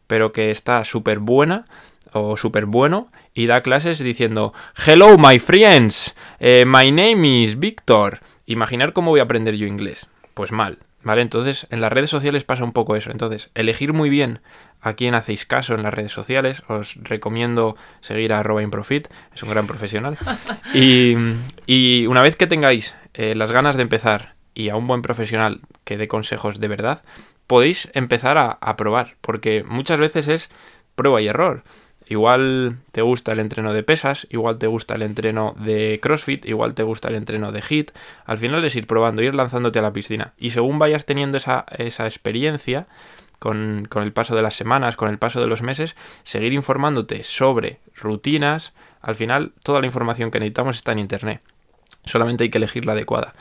pero 0.07 0.33
que 0.33 0.51
está 0.51 0.85
súper 0.85 1.19
buena 1.19 1.64
o 2.12 2.37
súper 2.37 2.67
bueno 2.67 3.09
y 3.33 3.47
da 3.47 3.62
clases 3.62 3.99
diciendo 3.99 4.53
Hello 4.87 5.17
my 5.19 5.38
friends, 5.38 6.14
eh, 6.38 6.64
my 6.67 6.93
name 6.93 7.43
is 7.43 7.59
Victor. 7.59 8.21
Imaginar 8.47 8.93
cómo 8.93 9.11
voy 9.11 9.21
a 9.21 9.25
aprender 9.25 9.57
yo 9.57 9.67
inglés. 9.67 10.07
Pues 10.35 10.53
mal, 10.53 10.79
¿vale? 11.05 11.23
Entonces 11.23 11.67
en 11.71 11.81
las 11.81 11.93
redes 11.93 12.11
sociales 12.11 12.45
pasa 12.45 12.64
un 12.64 12.73
poco 12.73 12.97
eso. 12.97 13.11
Entonces 13.11 13.51
elegir 13.55 13.93
muy 13.93 14.11
bien 14.11 14.40
a 14.81 14.95
quién 14.95 15.14
hacéis 15.14 15.47
caso 15.47 15.75
en 15.75 15.83
las 15.83 15.95
redes 15.95 16.12
sociales. 16.12 16.62
Os 16.69 16.97
recomiendo 16.97 17.77
seguir 18.01 18.33
a 18.33 18.40
arroba 18.40 18.62
improfit, 18.62 19.09
es 19.35 19.43
un 19.43 19.51
gran 19.51 19.67
profesional. 19.67 20.19
Y, 21.67 22.07
una 22.07 22.23
vez 22.23 22.37
que 22.37 22.47
tengáis 22.47 22.95
eh, 23.14 23.35
las 23.35 23.53
ganas 23.53 23.77
de 23.77 23.83
empezar 23.83 24.35
y 24.55 24.69
a 24.69 24.77
un 24.77 24.87
buen 24.87 25.03
profesional 25.03 25.61
que 25.85 25.97
dé 25.97 26.09
consejos 26.09 26.61
de 26.61 26.69
verdad, 26.69 27.05
podéis 27.47 27.88
empezar 27.95 28.38
a, 28.38 28.59
a 28.61 28.77
probar, 28.77 29.17
porque 29.21 29.64
muchas 29.64 29.99
veces 29.99 30.29
es 30.29 30.51
prueba 30.95 31.21
y 31.21 31.29
error. 31.29 31.64
Igual 32.07 32.79
te 32.93 33.03
gusta 33.03 33.33
el 33.33 33.40
entreno 33.40 33.73
de 33.73 33.83
pesas, 33.83 34.27
igual 34.31 34.59
te 34.59 34.67
gusta 34.67 34.95
el 34.95 35.03
entreno 35.03 35.55
de 35.59 35.99
CrossFit, 36.03 36.45
igual 36.45 36.75
te 36.75 36.83
gusta 36.83 37.09
el 37.09 37.14
entreno 37.14 37.51
de 37.51 37.62
HIT. 37.67 37.93
Al 38.27 38.38
final 38.38 38.64
es 38.64 38.77
ir 38.77 38.87
probando, 38.87 39.23
ir 39.23 39.35
lanzándote 39.35 39.79
a 39.79 39.83
la 39.83 39.93
piscina. 39.93 40.35
Y 40.38 40.51
según 40.51 40.79
vayas 40.79 41.07
teniendo 41.07 41.38
esa, 41.38 41.64
esa 41.79 42.05
experiencia, 42.05 42.87
con, 43.45 43.88
el 44.03 44.12
paso 44.12 44.35
de 44.35 44.40
las 44.40 44.57
semanas, 44.57 44.97
con 44.97 45.11
el 45.11 45.19
paso 45.19 45.38
de 45.38 45.47
los 45.47 45.62
meses, 45.62 45.97
seguir 46.23 46.55
informándote 46.55 47.23
sobre 47.25 47.79
rutinas. 47.95 48.73
Al 49.03 49.17
final, 49.17 49.53
toda 49.62 49.81
la 49.81 49.87
información 49.87 50.31
que 50.31 50.38
necesitamos 50.38 50.77
está 50.77 50.93
en 50.93 51.01
Internet. 51.01 51.43
Solamente 52.05 52.45
hay 52.45 52.51
que 52.51 52.57
elegir 52.57 52.87
la 52.87 52.93
adecuada. 52.93 53.35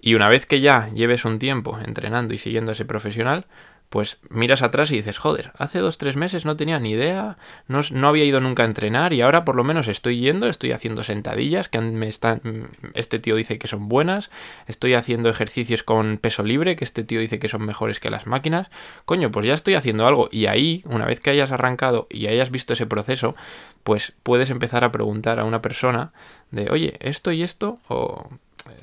Y 0.00 0.14
una 0.14 0.30
vez 0.30 0.46
que 0.46 0.62
ya 0.62 0.88
lleves 0.88 1.26
un 1.26 1.38
tiempo 1.38 1.78
entrenando 1.84 2.32
y 2.32 2.38
siguiendo 2.38 2.70
a 2.70 2.72
ese 2.72 2.86
profesional, 2.86 3.44
pues 3.90 4.18
miras 4.30 4.62
atrás 4.62 4.92
y 4.92 4.96
dices, 4.96 5.18
joder, 5.18 5.50
hace 5.58 5.80
dos, 5.80 5.98
tres 5.98 6.16
meses 6.16 6.44
no 6.44 6.56
tenía 6.56 6.78
ni 6.78 6.92
idea, 6.92 7.36
no, 7.66 7.80
no, 7.90 8.08
había 8.08 8.24
ido 8.24 8.40
nunca 8.40 8.62
a 8.62 8.66
entrenar 8.66 9.12
y 9.12 9.20
ahora 9.20 9.44
por 9.44 9.56
lo 9.56 9.64
menos 9.64 9.88
estoy 9.88 10.20
yendo, 10.20 10.46
estoy 10.46 10.70
haciendo 10.70 11.02
sentadillas 11.02 11.68
que 11.68 11.80
me 11.80 12.06
están, 12.06 12.70
este 12.94 13.18
tío 13.18 13.34
dice 13.34 13.58
que 13.58 13.66
son 13.66 13.88
buenas, 13.88 14.30
estoy 14.68 14.94
haciendo 14.94 15.28
ejercicios 15.28 15.82
con 15.82 16.18
peso 16.18 16.44
libre 16.44 16.76
que 16.76 16.84
este 16.84 17.02
tío 17.02 17.18
dice 17.18 17.40
que 17.40 17.48
son 17.48 17.66
mejores 17.66 17.98
que 17.98 18.10
las 18.10 18.28
máquinas, 18.28 18.70
coño, 19.06 19.32
pues 19.32 19.44
ya 19.44 19.54
estoy 19.54 19.74
haciendo 19.74 20.06
algo 20.06 20.28
y 20.30 20.46
ahí, 20.46 20.84
una 20.86 21.04
vez 21.04 21.18
que 21.18 21.30
hayas 21.30 21.50
arrancado 21.50 22.06
y 22.10 22.28
hayas 22.28 22.52
visto 22.52 22.74
ese 22.74 22.86
proceso, 22.86 23.34
pues 23.82 24.12
puedes 24.22 24.50
empezar 24.50 24.84
a 24.84 24.92
preguntar 24.92 25.40
a 25.40 25.44
una 25.44 25.62
persona 25.62 26.12
de, 26.52 26.70
oye, 26.70 26.94
esto 27.00 27.32
y 27.32 27.42
esto, 27.42 27.80
o, 27.88 28.30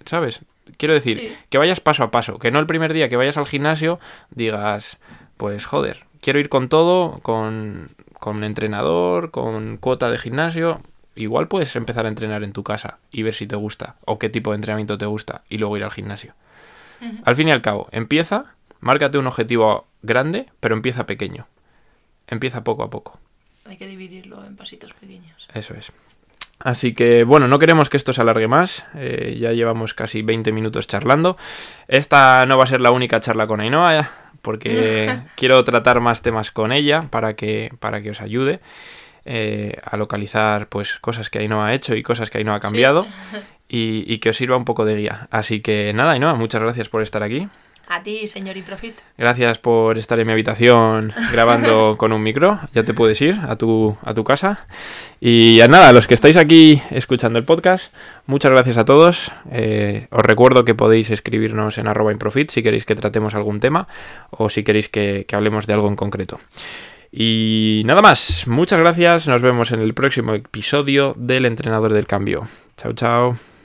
¿sabes? 0.03 0.41
Quiero 0.77 0.93
decir, 0.93 1.37
que 1.49 1.57
vayas 1.57 1.79
paso 1.79 2.03
a 2.03 2.11
paso, 2.11 2.39
que 2.39 2.51
no 2.51 2.59
el 2.59 2.67
primer 2.67 2.93
día 2.93 3.09
que 3.09 3.15
vayas 3.15 3.37
al 3.37 3.47
gimnasio 3.47 3.99
digas, 4.31 4.97
pues 5.37 5.65
joder, 5.65 6.05
quiero 6.21 6.39
ir 6.39 6.49
con 6.49 6.69
todo, 6.69 7.19
con, 7.21 7.89
con 8.13 8.43
entrenador, 8.43 9.31
con 9.31 9.77
cuota 9.77 10.11
de 10.11 10.17
gimnasio. 10.17 10.81
Igual 11.15 11.47
puedes 11.47 11.75
empezar 11.75 12.05
a 12.05 12.09
entrenar 12.09 12.43
en 12.43 12.53
tu 12.53 12.63
casa 12.63 12.99
y 13.11 13.23
ver 13.23 13.33
si 13.33 13.47
te 13.47 13.55
gusta 13.55 13.95
o 14.05 14.19
qué 14.19 14.29
tipo 14.29 14.51
de 14.51 14.55
entrenamiento 14.55 14.97
te 14.97 15.07
gusta 15.07 15.43
y 15.49 15.57
luego 15.57 15.77
ir 15.77 15.83
al 15.83 15.91
gimnasio. 15.91 16.33
Al 17.23 17.35
fin 17.35 17.47
y 17.47 17.51
al 17.51 17.61
cabo, 17.61 17.87
empieza, 17.91 18.55
márcate 18.79 19.17
un 19.17 19.27
objetivo 19.27 19.87
grande, 20.01 20.47
pero 20.59 20.75
empieza 20.75 21.05
pequeño. 21.05 21.47
Empieza 22.27 22.63
poco 22.63 22.83
a 22.83 22.89
poco. 22.89 23.19
Hay 23.65 23.77
que 23.77 23.87
dividirlo 23.87 24.43
en 24.45 24.55
pasitos 24.55 24.93
pequeños. 24.93 25.47
Eso 25.53 25.73
es. 25.73 25.91
Así 26.59 26.93
que 26.93 27.23
bueno, 27.23 27.47
no 27.47 27.59
queremos 27.59 27.89
que 27.89 27.97
esto 27.97 28.13
se 28.13 28.21
alargue 28.21 28.47
más, 28.47 28.85
eh, 28.95 29.37
ya 29.39 29.51
llevamos 29.51 29.93
casi 29.93 30.21
20 30.23 30.51
minutos 30.51 30.87
charlando. 30.87 31.37
Esta 31.87 32.45
no 32.47 32.57
va 32.57 32.63
a 32.63 32.67
ser 32.67 32.81
la 32.81 32.91
única 32.91 33.19
charla 33.19 33.45
con 33.45 33.59
Ainhoa, 33.59 34.09
porque 34.41 35.19
quiero 35.35 35.63
tratar 35.63 36.01
más 36.01 36.21
temas 36.21 36.49
con 36.49 36.71
ella 36.71 37.07
para 37.11 37.35
que, 37.35 37.71
para 37.79 38.01
que 38.01 38.09
os 38.09 38.21
ayude 38.21 38.59
eh, 39.25 39.79
a 39.83 39.97
localizar 39.97 40.67
pues 40.67 40.97
cosas 40.99 41.29
que 41.29 41.39
Ainhoa 41.39 41.67
ha 41.67 41.73
hecho 41.73 41.95
y 41.95 42.01
cosas 42.01 42.29
que 42.31 42.39
Ainhoa 42.39 42.55
ha 42.55 42.59
cambiado 42.59 43.05
y, 43.69 44.11
y, 44.11 44.17
que 44.17 44.29
os 44.29 44.37
sirva 44.37 44.57
un 44.57 44.65
poco 44.65 44.83
de 44.83 44.95
guía. 44.95 45.27
Así 45.29 45.59
que 45.59 45.93
nada, 45.93 46.13
Ainhoa, 46.13 46.33
muchas 46.33 46.63
gracias 46.63 46.89
por 46.89 47.03
estar 47.03 47.21
aquí. 47.21 47.47
A 47.89 48.03
ti, 48.03 48.27
señor 48.27 48.57
Improfit. 48.57 48.95
Gracias 49.17 49.59
por 49.59 49.97
estar 49.97 50.19
en 50.19 50.27
mi 50.27 50.33
habitación 50.33 51.13
grabando 51.31 51.95
con 51.97 52.11
un 52.11 52.21
micro. 52.21 52.59
Ya 52.73 52.83
te 52.83 52.93
puedes 52.93 53.21
ir 53.21 53.39
a 53.47 53.55
tu, 53.55 53.95
a 54.03 54.13
tu 54.13 54.25
casa. 54.25 54.65
Y 55.21 55.61
a 55.61 55.69
nada, 55.69 55.93
los 55.93 56.05
que 56.05 56.13
estáis 56.13 56.35
aquí 56.35 56.81
escuchando 56.91 57.39
el 57.39 57.45
podcast, 57.45 57.93
muchas 58.25 58.51
gracias 58.51 58.77
a 58.77 58.83
todos. 58.83 59.31
Eh, 59.51 60.07
os 60.11 60.21
recuerdo 60.21 60.65
que 60.65 60.75
podéis 60.75 61.09
escribirnos 61.09 61.77
en 61.77 61.87
arroba 61.87 62.11
improfit 62.11 62.51
si 62.51 62.61
queréis 62.61 62.83
que 62.83 62.95
tratemos 62.95 63.35
algún 63.35 63.61
tema 63.61 63.87
o 64.31 64.49
si 64.49 64.63
queréis 64.63 64.89
que, 64.89 65.25
que 65.25 65.35
hablemos 65.37 65.65
de 65.65 65.73
algo 65.73 65.87
en 65.87 65.95
concreto. 65.95 66.39
Y 67.09 67.83
nada 67.85 68.01
más, 68.01 68.47
muchas 68.47 68.79
gracias. 68.79 69.27
Nos 69.27 69.41
vemos 69.41 69.71
en 69.71 69.79
el 69.79 69.93
próximo 69.93 70.33
episodio 70.33 71.15
del 71.17 71.45
Entrenador 71.45 71.93
del 71.93 72.05
Cambio. 72.05 72.47
Chao, 72.75 72.91
chao. 72.91 73.56